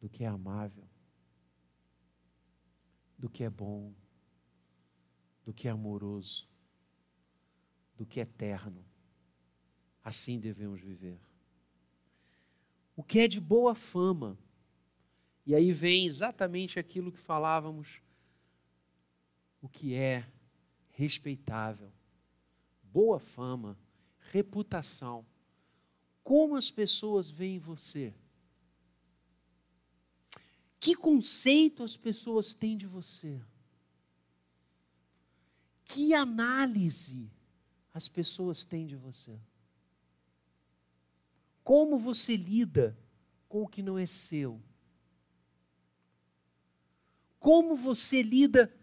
do 0.00 0.08
que 0.08 0.24
é 0.24 0.26
amável, 0.26 0.84
do 3.16 3.30
que 3.30 3.44
é 3.44 3.48
bom 3.48 3.94
do 5.44 5.52
que 5.52 5.68
é 5.68 5.70
amoroso, 5.70 6.48
do 7.96 8.06
que 8.06 8.18
é 8.18 8.22
eterno. 8.22 8.84
Assim 10.02 10.40
devemos 10.40 10.80
viver. 10.80 11.20
O 12.96 13.02
que 13.02 13.20
é 13.20 13.28
de 13.28 13.40
boa 13.40 13.74
fama. 13.74 14.38
E 15.46 15.54
aí 15.54 15.72
vem 15.72 16.06
exatamente 16.06 16.78
aquilo 16.78 17.12
que 17.12 17.18
falávamos, 17.18 18.00
o 19.60 19.68
que 19.68 19.94
é 19.94 20.26
respeitável, 20.90 21.92
boa 22.82 23.18
fama, 23.18 23.78
reputação. 24.20 25.26
Como 26.24 26.56
as 26.56 26.70
pessoas 26.70 27.30
veem 27.30 27.58
você? 27.58 28.14
Que 30.80 30.96
conceito 30.96 31.82
as 31.82 31.98
pessoas 31.98 32.54
têm 32.54 32.78
de 32.78 32.86
você? 32.86 33.40
Que 35.84 36.14
análise 36.14 37.30
as 37.92 38.08
pessoas 38.08 38.64
têm 38.64 38.86
de 38.86 38.96
você? 38.96 39.38
Como 41.62 41.98
você 41.98 42.36
lida 42.36 42.98
com 43.48 43.62
o 43.62 43.68
que 43.68 43.82
não 43.82 43.98
é 43.98 44.06
seu? 44.06 44.60
Como 47.38 47.76
você 47.76 48.22
lida 48.22 48.74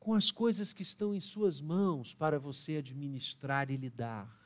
com 0.00 0.14
as 0.14 0.30
coisas 0.30 0.72
que 0.72 0.82
estão 0.82 1.14
em 1.14 1.20
suas 1.20 1.60
mãos 1.60 2.14
para 2.14 2.38
você 2.38 2.76
administrar 2.76 3.70
e 3.70 3.76
lidar? 3.76 4.43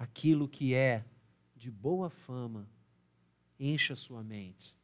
Aquilo 0.00 0.48
que 0.48 0.72
é 0.72 1.04
de 1.54 1.70
boa 1.70 2.08
fama 2.08 2.66
encha 3.58 3.94
sua 3.94 4.24
mente. 4.24 4.74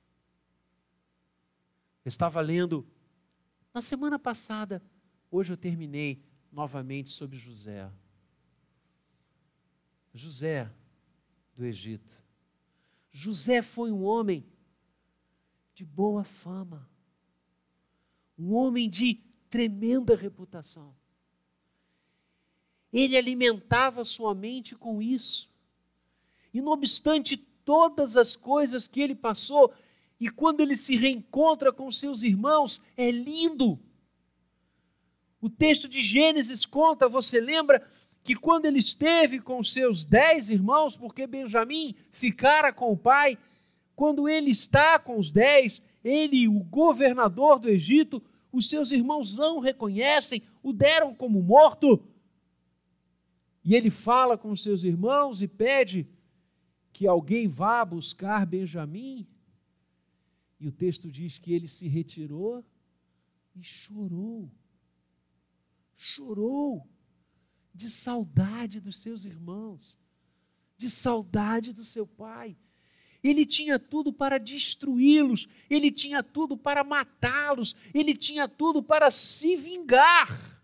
Eu 2.05 2.11
estava 2.11 2.39
lendo 2.43 2.87
na 3.73 3.81
semana 3.81 4.19
passada, 4.19 4.83
hoje 5.31 5.55
eu 5.55 5.57
terminei 5.57 6.23
novamente 6.53 7.11
sobre 7.13 7.39
José. 7.39 7.91
José 10.13 10.71
do 11.55 11.65
Egito. 11.65 12.23
José 13.11 13.63
foi 13.63 13.91
um 13.91 14.05
homem 14.05 14.47
de 15.75 15.83
boa 15.83 16.25
fama, 16.25 16.87
um 18.37 18.53
homem 18.53 18.91
de 18.91 19.15
tremenda 19.49 20.15
reputação. 20.15 20.95
Ele 22.93 23.17
alimentava 23.17 24.05
sua 24.05 24.35
mente 24.35 24.75
com 24.75 25.03
isso. 25.03 25.49
E 26.53 26.61
não 26.61 26.73
obstante 26.73 27.37
todas 27.37 28.17
as 28.17 28.37
coisas 28.37 28.87
que 28.87 29.01
ele 29.01 29.15
passou, 29.15 29.73
e 30.19 30.31
quando 30.31 30.61
ele 30.61 30.77
se 30.77 30.97
reencontra 30.97 31.73
com 31.73 31.91
seus 31.91 32.23
irmãos, 32.23 32.81
é 32.97 33.11
lindo. 33.11 33.79
O 35.41 35.51
texto 35.51 35.89
de 35.89 36.03
Gênesis 36.03 36.65
conta, 36.65 37.09
você 37.09 37.41
lembra, 37.41 37.87
que 38.27 38.35
quando 38.35 38.67
ele 38.67 38.81
esteve 38.81 39.39
com 39.39 39.63
seus 39.63 40.05
dez 40.05 40.51
irmãos, 40.51 40.97
porque 40.97 41.27
Benjamim 41.27 41.95
ficara 42.11 42.73
com 42.73 42.91
o 42.91 42.97
pai, 42.97 43.39
quando 43.95 44.29
ele 44.29 44.51
está 44.51 44.99
com 44.99 45.17
os 45.17 45.31
dez, 45.31 45.81
ele, 46.05 46.49
o 46.49 46.61
governador 46.61 47.59
do 47.59 47.69
Egito, 47.69 48.23
os 48.53 48.69
seus 48.69 48.91
irmãos 48.91 49.37
não 49.37 49.59
o 49.59 49.61
reconhecem, 49.61 50.43
o 50.63 50.73
deram 50.73 51.15
como 51.15 51.41
morto. 51.41 52.03
E 53.67 53.75
ele 53.75 53.91
fala 53.91 54.39
com 54.39 54.55
seus 54.55 54.85
irmãos 54.85 55.43
e 55.43 55.49
pede 55.49 56.09
que 56.93 57.05
alguém 57.05 57.49
vá 57.49 57.85
buscar 57.85 58.47
Benjamim. 58.47 59.27
E 60.61 60.69
o 60.69 60.73
texto 60.73 61.11
diz 61.11 61.37
que 61.37 61.53
ele 61.53 61.67
se 61.67 61.89
retirou 61.89 62.65
e 63.57 63.65
chorou. 63.65 64.49
Chorou 65.97 66.89
de 67.75 67.91
saudade 67.91 68.81
dos 68.81 69.01
seus 69.01 69.25
irmãos, 69.25 69.99
de 70.79 70.89
saudade 70.89 71.73
do 71.73 71.83
seu 71.83 72.07
pai. 72.07 72.57
Ele 73.21 73.45
tinha 73.45 73.81
tudo 73.81 74.13
para 74.13 74.39
destruí-los, 74.39 75.49
ele 75.69 75.91
tinha 75.91 76.23
tudo 76.23 76.57
para 76.57 76.85
matá-los, 76.85 77.75
ele 77.93 78.17
tinha 78.17 78.49
tudo 78.49 78.81
para 78.81 79.11
se 79.11 79.57
vingar. 79.57 80.56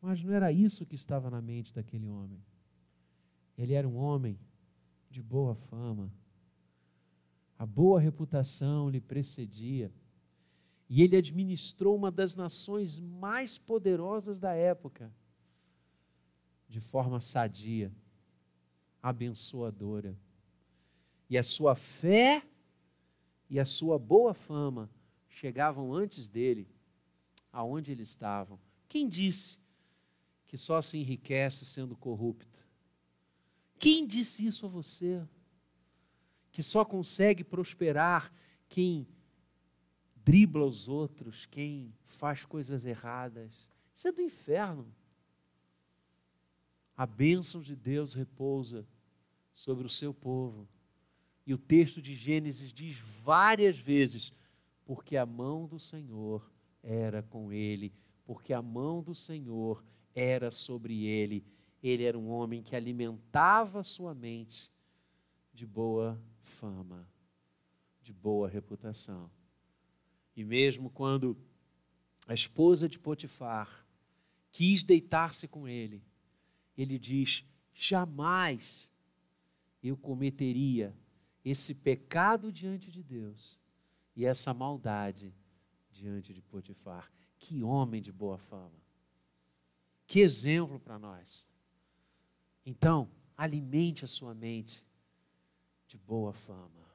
Mas 0.00 0.22
não 0.22 0.32
era 0.32 0.52
isso 0.52 0.86
que 0.86 0.94
estava 0.94 1.30
na 1.30 1.40
mente 1.40 1.74
daquele 1.74 2.08
homem. 2.08 2.42
Ele 3.56 3.72
era 3.72 3.88
um 3.88 3.96
homem 3.96 4.38
de 5.10 5.22
boa 5.22 5.54
fama 5.54 6.12
a 7.58 7.64
boa 7.64 7.98
reputação 7.98 8.88
lhe 8.88 9.00
precedia. 9.00 9.90
E 10.88 11.02
ele 11.02 11.16
administrou 11.16 11.96
uma 11.96 12.10
das 12.10 12.36
nações 12.36 13.00
mais 13.00 13.58
poderosas 13.58 14.38
da 14.38 14.52
época, 14.52 15.12
de 16.68 16.80
forma 16.80 17.20
sadia, 17.20 17.92
abençoadora. 19.02 20.16
E 21.28 21.36
a 21.36 21.42
sua 21.42 21.74
fé 21.74 22.42
e 23.50 23.58
a 23.58 23.64
sua 23.64 23.98
boa 23.98 24.32
fama 24.32 24.88
chegavam 25.28 25.92
antes 25.92 26.28
dele, 26.28 26.68
aonde 27.52 27.90
eles 27.90 28.10
estavam. 28.10 28.60
Quem 28.88 29.08
disse 29.08 29.58
que 30.46 30.56
só 30.56 30.80
se 30.80 30.98
enriquece 30.98 31.64
sendo 31.64 31.96
corrupto? 31.96 32.46
Quem 33.78 34.06
disse 34.06 34.46
isso 34.46 34.66
a 34.66 34.68
você? 34.68 35.22
que 36.56 36.62
só 36.62 36.86
consegue 36.86 37.44
prosperar 37.44 38.32
quem 38.66 39.06
dribla 40.24 40.64
os 40.64 40.88
outros, 40.88 41.44
quem 41.44 41.92
faz 42.06 42.46
coisas 42.46 42.86
erradas. 42.86 43.70
Isso 43.94 44.08
é 44.08 44.12
do 44.12 44.22
inferno. 44.22 44.90
A 46.96 47.04
bênção 47.04 47.60
de 47.60 47.76
Deus 47.76 48.14
repousa 48.14 48.88
sobre 49.52 49.86
o 49.86 49.90
seu 49.90 50.14
povo. 50.14 50.66
E 51.46 51.52
o 51.52 51.58
texto 51.58 52.00
de 52.00 52.14
Gênesis 52.14 52.72
diz 52.72 52.96
várias 53.22 53.78
vezes: 53.78 54.32
porque 54.86 55.14
a 55.18 55.26
mão 55.26 55.66
do 55.66 55.78
Senhor 55.78 56.50
era 56.82 57.22
com 57.22 57.52
ele, 57.52 57.92
porque 58.24 58.54
a 58.54 58.62
mão 58.62 59.02
do 59.02 59.14
Senhor 59.14 59.84
era 59.84 59.95
sobre 60.50 61.04
ele. 61.04 61.44
Ele 61.82 62.04
era 62.04 62.18
um 62.18 62.28
homem 62.28 62.62
que 62.62 62.74
alimentava 62.74 63.84
sua 63.84 64.14
mente 64.14 64.72
de 65.52 65.66
boa 65.66 66.20
fama, 66.42 67.08
de 68.02 68.12
boa 68.12 68.48
reputação. 68.48 69.30
E 70.34 70.44
mesmo 70.44 70.90
quando 70.90 71.36
a 72.26 72.34
esposa 72.34 72.88
de 72.88 72.98
Potifar 72.98 73.86
quis 74.50 74.82
deitar-se 74.82 75.46
com 75.46 75.68
ele. 75.68 76.02
Ele 76.76 76.98
diz: 76.98 77.44
jamais 77.74 78.90
eu 79.82 79.96
cometeria 79.96 80.96
esse 81.44 81.74
pecado 81.74 82.50
diante 82.50 82.90
de 82.90 83.02
Deus 83.02 83.60
e 84.14 84.24
essa 84.24 84.52
maldade 84.52 85.32
diante 85.92 86.34
de 86.34 86.42
Potifar. 86.42 87.12
Que 87.38 87.62
homem 87.62 88.02
de 88.02 88.10
boa 88.10 88.38
fama. 88.38 88.85
Que 90.06 90.20
exemplo 90.20 90.78
para 90.78 90.98
nós. 90.98 91.46
Então, 92.64 93.10
alimente 93.36 94.04
a 94.04 94.08
sua 94.08 94.34
mente 94.34 94.84
de 95.86 95.98
boa 95.98 96.32
fama, 96.32 96.86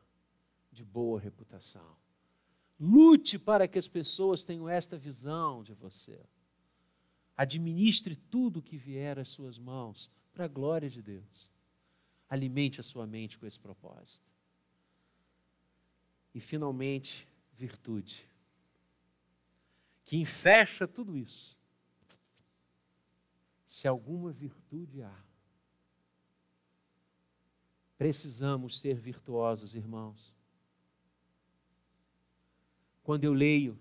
de 0.72 0.84
boa 0.84 1.20
reputação. 1.20 1.95
Lute 2.80 3.38
para 3.38 3.68
que 3.68 3.78
as 3.78 3.88
pessoas 3.88 4.43
tenham 4.43 4.68
esta 4.68 4.97
visão 4.97 5.64
de 5.64 5.74
você. 5.74 6.20
Administre 7.38 8.16
tudo 8.16 8.62
que 8.62 8.76
vier 8.76 9.20
às 9.20 9.30
suas 9.30 9.57
mãos 9.59 10.09
para 10.34 10.45
a 10.45 10.47
glória 10.47 10.89
de 10.89 11.01
Deus. 11.01 11.51
Alimente 12.28 12.80
a 12.80 12.84
sua 12.84 13.05
mente 13.05 13.38
com 13.38 13.45
esse 13.45 13.59
propósito. 13.59 14.26
E, 16.34 16.39
finalmente, 16.39 17.28
virtude. 17.53 18.28
Que 20.03 20.18
enfecha 20.18 20.88
tudo 20.88 21.16
isso. 21.16 21.61
Se 23.82 23.88
alguma 23.88 24.32
virtude 24.32 25.02
há, 25.02 25.24
precisamos 27.98 28.78
ser 28.78 28.94
virtuosos, 29.00 29.74
irmãos. 29.74 30.36
Quando 33.02 33.24
eu 33.24 33.34
leio 33.34 33.76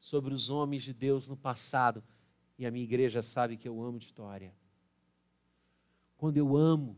sobre 0.00 0.34
os 0.34 0.50
homens 0.50 0.82
de 0.82 0.92
Deus 0.92 1.28
no 1.28 1.36
passado, 1.36 2.02
e 2.58 2.66
a 2.66 2.72
minha 2.72 2.82
igreja 2.82 3.22
sabe 3.22 3.56
que 3.56 3.68
eu 3.68 3.80
amo 3.80 3.98
história. 3.98 4.52
Quando 6.16 6.38
eu 6.38 6.56
amo 6.56 6.96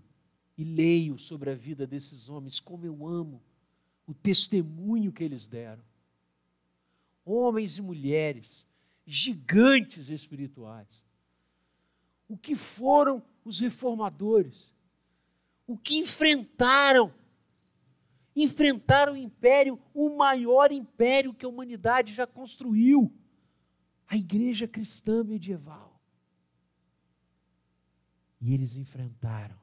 e 0.57 0.64
leio 0.64 1.18
sobre 1.18 1.51
a 1.51 1.55
vida 1.55 1.86
desses 1.86 2.30
homens, 2.30 2.61
como 2.61 2.86
eu 2.86 3.07
amo 3.07 3.42
o 4.07 4.14
testemunho 4.14 5.12
que 5.12 5.22
eles 5.22 5.46
deram. 5.46 5.84
Homens 7.26 7.76
e 7.76 7.82
mulheres, 7.82 8.66
gigantes 9.05 10.09
espirituais. 10.09 11.05
O 12.30 12.36
que 12.36 12.54
foram 12.54 13.20
os 13.44 13.58
reformadores? 13.58 14.72
O 15.66 15.76
que 15.76 15.98
enfrentaram? 15.98 17.12
Enfrentaram 18.36 19.14
o 19.14 19.16
império, 19.16 19.82
o 19.92 20.16
maior 20.16 20.70
império 20.70 21.34
que 21.34 21.44
a 21.44 21.48
humanidade 21.48 22.14
já 22.14 22.28
construiu 22.28 23.12
a 24.06 24.16
igreja 24.16 24.68
cristã 24.68 25.24
medieval. 25.24 26.00
E 28.40 28.54
eles 28.54 28.76
enfrentaram, 28.76 29.58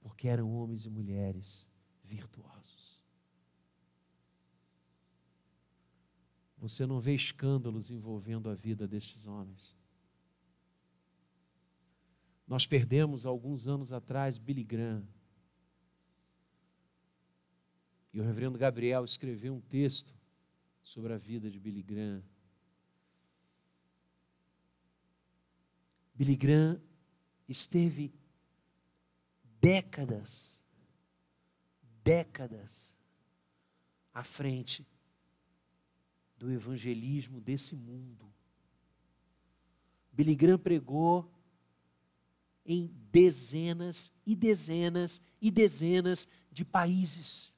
porque 0.00 0.26
eram 0.26 0.52
homens 0.52 0.84
e 0.84 0.90
mulheres 0.90 1.68
virtuosos. 2.02 3.04
Você 6.58 6.84
não 6.84 6.98
vê 6.98 7.14
escândalos 7.14 7.88
envolvendo 7.88 8.50
a 8.50 8.54
vida 8.56 8.88
destes 8.88 9.28
homens. 9.28 9.76
Nós 12.46 12.66
perdemos 12.66 13.26
alguns 13.26 13.66
anos 13.66 13.92
atrás 13.92 14.38
Billy 14.38 14.62
Graham. 14.62 15.06
E 18.12 18.20
o 18.20 18.24
reverendo 18.24 18.56
Gabriel 18.56 19.04
escreveu 19.04 19.54
um 19.54 19.60
texto 19.60 20.14
sobre 20.80 21.12
a 21.12 21.18
vida 21.18 21.50
de 21.50 21.58
Billy 21.58 21.82
Graham. 21.82 22.22
Billy 26.14 26.36
Graham 26.36 26.80
esteve 27.48 28.14
décadas, 29.60 30.62
décadas 32.02 32.96
à 34.14 34.22
frente 34.24 34.86
do 36.38 36.50
evangelismo 36.50 37.40
desse 37.40 37.76
mundo. 37.76 38.32
Billy 40.12 40.34
Graham 40.34 40.58
pregou 40.58 41.30
em 42.66 42.92
dezenas 43.10 44.12
e 44.26 44.34
dezenas 44.34 45.22
e 45.40 45.50
dezenas 45.50 46.28
de 46.50 46.64
países. 46.64 47.54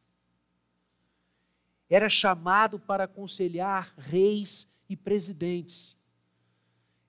Era 1.89 2.09
chamado 2.09 2.79
para 2.79 3.05
aconselhar 3.05 3.95
reis 3.97 4.73
e 4.89 4.97
presidentes 4.97 5.99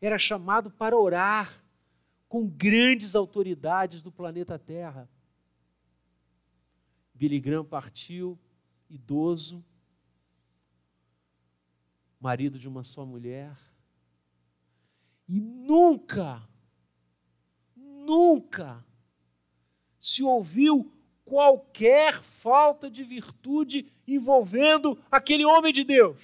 era 0.02 0.18
chamado 0.18 0.72
para 0.72 0.98
orar 0.98 1.64
com 2.28 2.48
grandes 2.48 3.16
autoridades 3.16 4.02
do 4.02 4.12
planeta 4.12 4.58
Terra. 4.58 5.10
Billy 7.14 7.40
Graham 7.40 7.66
partiu, 7.66 8.40
idoso, 8.90 9.66
marido 12.20 12.58
de 12.58 12.68
uma 12.68 12.84
só 12.84 13.06
mulher, 13.06 13.58
e 15.28 15.40
nunca, 15.40 16.48
nunca 18.10 18.84
se 20.00 20.24
ouviu 20.24 20.92
qualquer 21.24 22.24
falta 22.24 22.90
de 22.90 23.04
virtude 23.04 23.86
envolvendo 24.08 24.98
aquele 25.12 25.46
homem 25.46 25.72
de 25.72 25.84
Deus. 25.84 26.20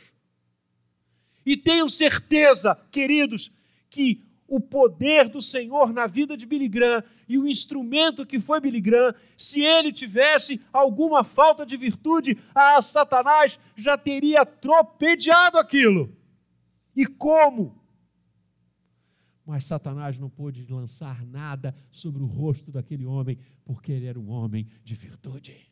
E 1.46 1.56
tenho 1.56 1.88
certeza, 1.88 2.76
queridos, 2.90 3.52
que 3.88 4.24
o 4.48 4.60
poder 4.60 5.30
do 5.30 5.40
Senhor 5.42 5.94
na 5.94 6.08
vida 6.08 6.36
de 6.36 6.48
Billy 6.48 6.68
Graham 6.68 7.04
e 7.30 7.38
o 7.38 7.48
instrumento 7.48 8.26
que 8.26 8.40
foi 8.40 8.60
Billy 8.60 8.82
Graham, 8.82 9.14
se 9.38 9.62
ele 9.62 9.92
tivesse 9.92 10.60
alguma 10.74 11.24
falta 11.24 11.66
de 11.66 11.78
virtude, 11.78 12.40
a 12.54 12.82
Satanás 12.82 13.60
já 13.76 13.96
teria 13.96 14.44
tropedeado 14.44 15.60
aquilo. 15.60 16.16
E 16.96 17.06
como? 17.06 17.80
Mas 19.46 19.68
Satanás 19.68 20.18
não 20.18 20.30
pôde 20.30 20.66
lançar 20.66 21.24
nada 21.26 21.76
sobre 21.92 22.24
o 22.24 22.26
rosto 22.26 22.72
daquele 22.72 23.06
homem, 23.06 23.38
porque 23.64 23.92
ele 23.92 24.08
era 24.08 24.20
um 24.20 24.30
homem 24.30 24.68
de 24.84 24.96
virtude. 24.96 25.72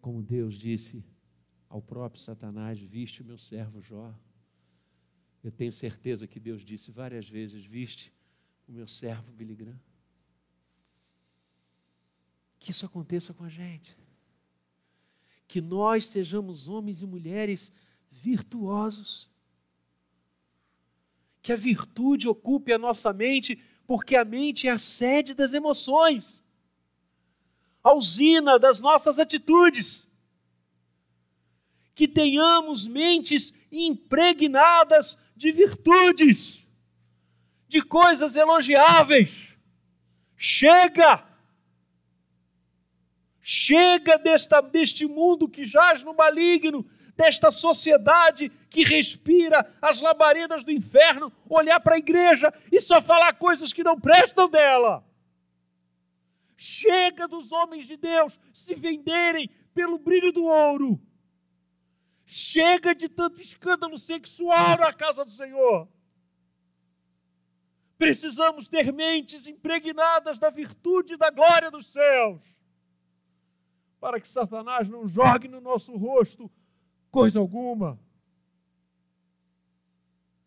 Como 0.00 0.22
Deus 0.22 0.58
disse 0.58 1.04
ao 1.68 1.80
próprio 1.80 2.20
Satanás: 2.20 2.78
Viste 2.80 3.22
o 3.22 3.24
meu 3.24 3.38
servo 3.38 3.80
Jó. 3.80 4.14
Eu 5.42 5.50
tenho 5.50 5.72
certeza 5.72 6.26
que 6.26 6.38
Deus 6.38 6.62
disse 6.62 6.90
várias 6.90 7.28
vezes: 7.28 7.64
Viste 7.64 8.12
o 8.68 8.72
meu 8.72 8.86
servo 8.86 9.32
Billy 9.32 9.54
Graham. 9.54 9.80
Que 12.58 12.72
isso 12.72 12.84
aconteça 12.84 13.32
com 13.32 13.44
a 13.44 13.48
gente. 13.48 13.96
Que 15.48 15.60
nós 15.60 16.06
sejamos 16.06 16.68
homens 16.68 17.00
e 17.00 17.06
mulheres 17.06 17.72
virtuosos. 18.12 19.30
Que 21.40 21.52
a 21.52 21.56
virtude 21.56 22.28
ocupe 22.28 22.72
a 22.72 22.78
nossa 22.78 23.12
mente, 23.12 23.58
porque 23.86 24.14
a 24.14 24.24
mente 24.24 24.68
é 24.68 24.70
a 24.70 24.78
sede 24.78 25.34
das 25.34 25.54
emoções, 25.54 26.44
a 27.82 27.92
usina 27.92 28.58
das 28.58 28.80
nossas 28.80 29.18
atitudes 29.18 30.06
que 31.94 32.08
tenhamos 32.08 32.86
mentes 32.86 33.52
impregnadas 33.70 35.18
de 35.36 35.52
virtudes, 35.52 36.66
de 37.68 37.82
coisas 37.82 38.36
elogiáveis. 38.36 39.56
Chega! 40.36 41.26
Chega 43.40 44.16
desta, 44.18 44.60
deste 44.60 45.04
mundo 45.06 45.48
que 45.48 45.64
jaz 45.64 46.04
no 46.04 46.14
maligno, 46.14 46.86
desta 47.16 47.50
sociedade 47.50 48.50
que 48.70 48.82
respira 48.82 49.70
as 49.80 50.00
labaredas 50.00 50.64
do 50.64 50.70
inferno, 50.70 51.32
olhar 51.48 51.80
para 51.80 51.96
a 51.96 51.98
igreja 51.98 52.52
e 52.70 52.80
só 52.80 53.00
falar 53.00 53.32
coisas 53.34 53.72
que 53.72 53.84
não 53.84 54.00
prestam 54.00 54.48
dela. 54.48 55.04
Chega 56.56 57.28
dos 57.28 57.52
homens 57.52 57.86
de 57.86 57.96
Deus 57.96 58.38
se 58.52 58.74
venderem 58.74 59.50
pelo 59.74 59.98
brilho 59.98 60.32
do 60.32 60.44
ouro 60.44 61.00
Chega 62.34 62.94
de 62.94 63.10
tanto 63.10 63.42
escândalo 63.42 63.98
sexual 63.98 64.78
na 64.78 64.90
casa 64.90 65.22
do 65.22 65.30
Senhor. 65.30 65.86
Precisamos 67.98 68.70
ter 68.70 68.90
mentes 68.90 69.46
impregnadas 69.46 70.38
da 70.38 70.48
virtude 70.48 71.12
e 71.12 71.16
da 71.18 71.28
glória 71.28 71.70
dos 71.70 71.88
céus, 71.88 72.40
para 74.00 74.18
que 74.18 74.26
Satanás 74.26 74.88
não 74.88 75.06
jogue 75.06 75.46
no 75.46 75.60
nosso 75.60 75.94
rosto 75.94 76.50
coisa 77.12 77.38
alguma. 77.38 78.00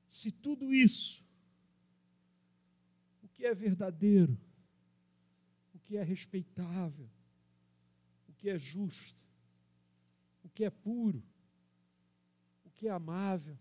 Se 0.06 0.30
tudo 0.32 0.74
isso, 0.74 1.24
o 3.24 3.30
que 3.30 3.46
é 3.46 3.56
verdadeiro, 3.56 4.38
o 5.74 5.80
que 5.80 5.96
é 5.96 6.04
respeitável, 6.04 7.10
o 8.28 8.34
que 8.34 8.50
é 8.50 8.58
justo, 8.58 9.26
o 10.44 10.50
que 10.50 10.66
é 10.66 10.70
puro, 10.70 11.24
que 12.76 12.90
é 12.90 12.92
amável, 12.92 13.58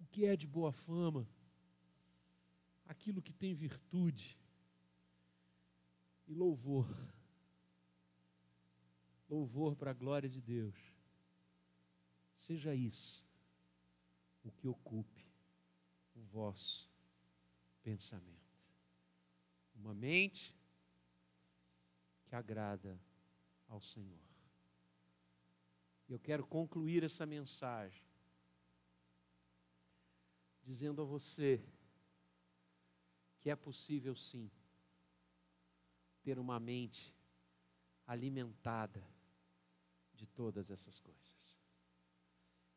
o 0.00 0.06
que 0.06 0.24
é 0.24 0.36
de 0.36 0.46
boa 0.46 0.72
fama, 0.72 1.28
aquilo 2.86 3.20
que 3.20 3.32
tem 3.32 3.54
virtude 3.54 4.38
e 6.26 6.32
louvor. 6.32 6.88
Louvor 9.34 9.74
para 9.74 9.90
a 9.90 9.94
glória 9.94 10.28
de 10.28 10.40
Deus. 10.40 10.76
Seja 12.32 12.72
isso 12.72 13.26
o 14.44 14.52
que 14.52 14.68
ocupe 14.68 15.26
o 16.14 16.22
vosso 16.22 16.88
pensamento. 17.82 18.62
Uma 19.74 19.92
mente 19.92 20.54
que 22.26 22.36
agrada 22.36 22.96
ao 23.66 23.80
Senhor. 23.80 24.22
Eu 26.08 26.20
quero 26.20 26.46
concluir 26.46 27.02
essa 27.02 27.26
mensagem 27.26 28.04
dizendo 30.62 31.02
a 31.02 31.04
você 31.04 31.60
que 33.40 33.50
é 33.50 33.56
possível 33.56 34.14
sim 34.14 34.48
ter 36.22 36.38
uma 36.38 36.60
mente 36.60 37.12
alimentada 38.06 39.13
de 40.24 40.30
todas 40.32 40.70
essas 40.70 40.98
coisas. 40.98 41.58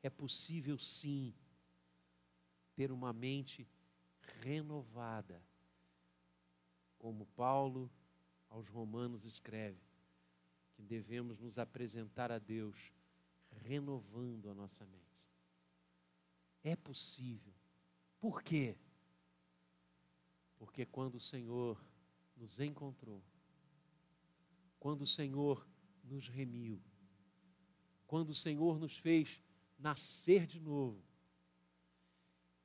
É 0.04 0.10
possível 0.10 0.78
sim 0.78 1.34
ter 2.76 2.92
uma 2.92 3.14
mente 3.14 3.68
renovada, 4.44 5.42
como 7.00 7.26
Paulo 7.28 7.90
aos 8.50 8.68
Romanos 8.68 9.26
escreve, 9.26 9.82
que 10.74 10.84
devemos 10.84 11.40
nos 11.40 11.58
apresentar 11.58 12.32
a 12.32 12.38
Deus 12.38 12.94
renovando 13.50 14.50
a 14.50 14.54
nossa 14.54 14.86
mente. 14.86 15.28
É 16.64 16.76
possível. 16.76 17.54
Por 18.20 18.44
quê? 18.44 18.78
Porque 20.58 20.86
quando 20.86 21.16
o 21.16 21.22
Senhor 21.22 21.82
nos 22.36 22.60
encontrou, 22.60 23.24
quando 24.80 25.04
o 25.04 25.08
Senhor 25.08 25.68
nos 26.04 26.28
remiu, 26.28 26.82
quando 28.08 28.30
o 28.30 28.36
Senhor 28.36 28.80
nos 28.80 28.98
fez 28.98 29.44
nascer 29.78 30.48
de 30.48 30.60
novo, 30.60 31.04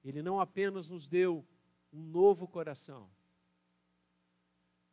Ele 0.02 0.22
não 0.22 0.40
apenas 0.40 0.88
nos 0.88 1.08
deu 1.08 1.44
um 1.92 2.02
novo 2.02 2.48
coração, 2.48 3.10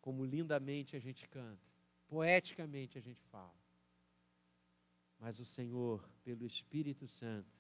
como 0.02 0.26
lindamente 0.26 0.96
a 0.96 1.00
gente 1.00 1.28
canta, 1.28 1.66
poeticamente 2.08 2.98
a 2.98 3.02
gente 3.02 3.22
fala, 3.24 3.54
mas 5.20 5.40
o 5.40 5.46
Senhor, 5.46 6.04
pelo 6.24 6.46
Espírito 6.46 7.08
Santo, 7.08 7.54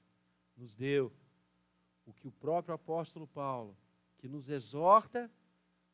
nos 0.57 0.75
deu 0.75 1.13
o 2.05 2.13
que 2.13 2.27
o 2.27 2.31
próprio 2.31 2.73
apóstolo 2.73 3.27
Paulo 3.27 3.77
que 4.17 4.27
nos 4.27 4.49
exorta 4.49 5.31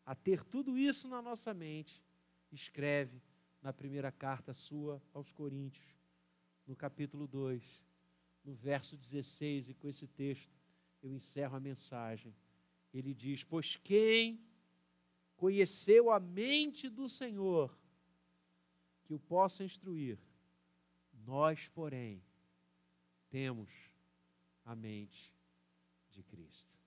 a 0.06 0.16
ter 0.16 0.44
tudo 0.44 0.78
isso 0.78 1.08
na 1.08 1.22
nossa 1.22 1.54
mente, 1.54 2.02
escreve 2.52 3.22
na 3.62 3.74
primeira 3.74 4.12
carta 4.12 4.54
sua 4.54 5.02
aos 5.14 5.32
Coríntios, 5.32 5.95
no 6.68 6.76
capítulo 6.76 7.28
2, 7.28 7.64
no 8.44 8.54
verso 8.54 8.96
16, 8.96 9.70
e 9.70 9.74
com 9.74 9.88
esse 9.88 10.08
texto 10.08 10.54
eu 11.02 11.14
encerro 11.14 11.56
a 11.56 11.60
mensagem. 11.60 12.36
Ele 12.94 13.14
diz: 13.14 13.44
Pois 13.44 13.76
quem 13.76 14.44
conheceu 15.36 16.12
a 16.12 16.20
mente 16.20 16.90
do 16.90 17.08
Senhor, 17.08 17.78
que 19.04 19.14
o 19.14 19.20
possa 19.20 19.64
instruir, 19.64 20.18
nós, 21.26 21.68
porém, 21.68 22.24
temos 23.30 23.70
a 24.64 24.76
mente 24.76 25.34
de 26.12 26.24
Cristo. 26.24 26.80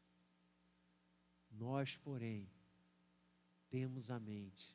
Nós, 1.50 1.96
porém, 1.96 2.48
temos 3.68 4.10
a 4.10 4.18
mente 4.18 4.74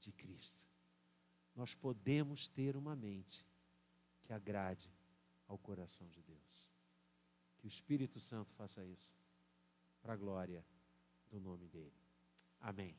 de 0.00 0.12
Cristo. 0.12 0.66
Nós 1.54 1.74
podemos 1.74 2.48
ter 2.48 2.76
uma 2.76 2.94
mente 2.94 3.44
que 4.26 4.32
agrade 4.32 4.92
ao 5.46 5.56
coração 5.56 6.08
de 6.08 6.20
Deus. 6.20 6.72
Que 7.56 7.66
o 7.66 7.68
Espírito 7.68 8.18
Santo 8.18 8.52
faça 8.54 8.84
isso, 8.84 9.14
para 10.02 10.14
a 10.14 10.16
glória 10.16 10.64
do 11.30 11.40
nome 11.40 11.68
dEle. 11.68 11.94
Amém. 12.60 12.96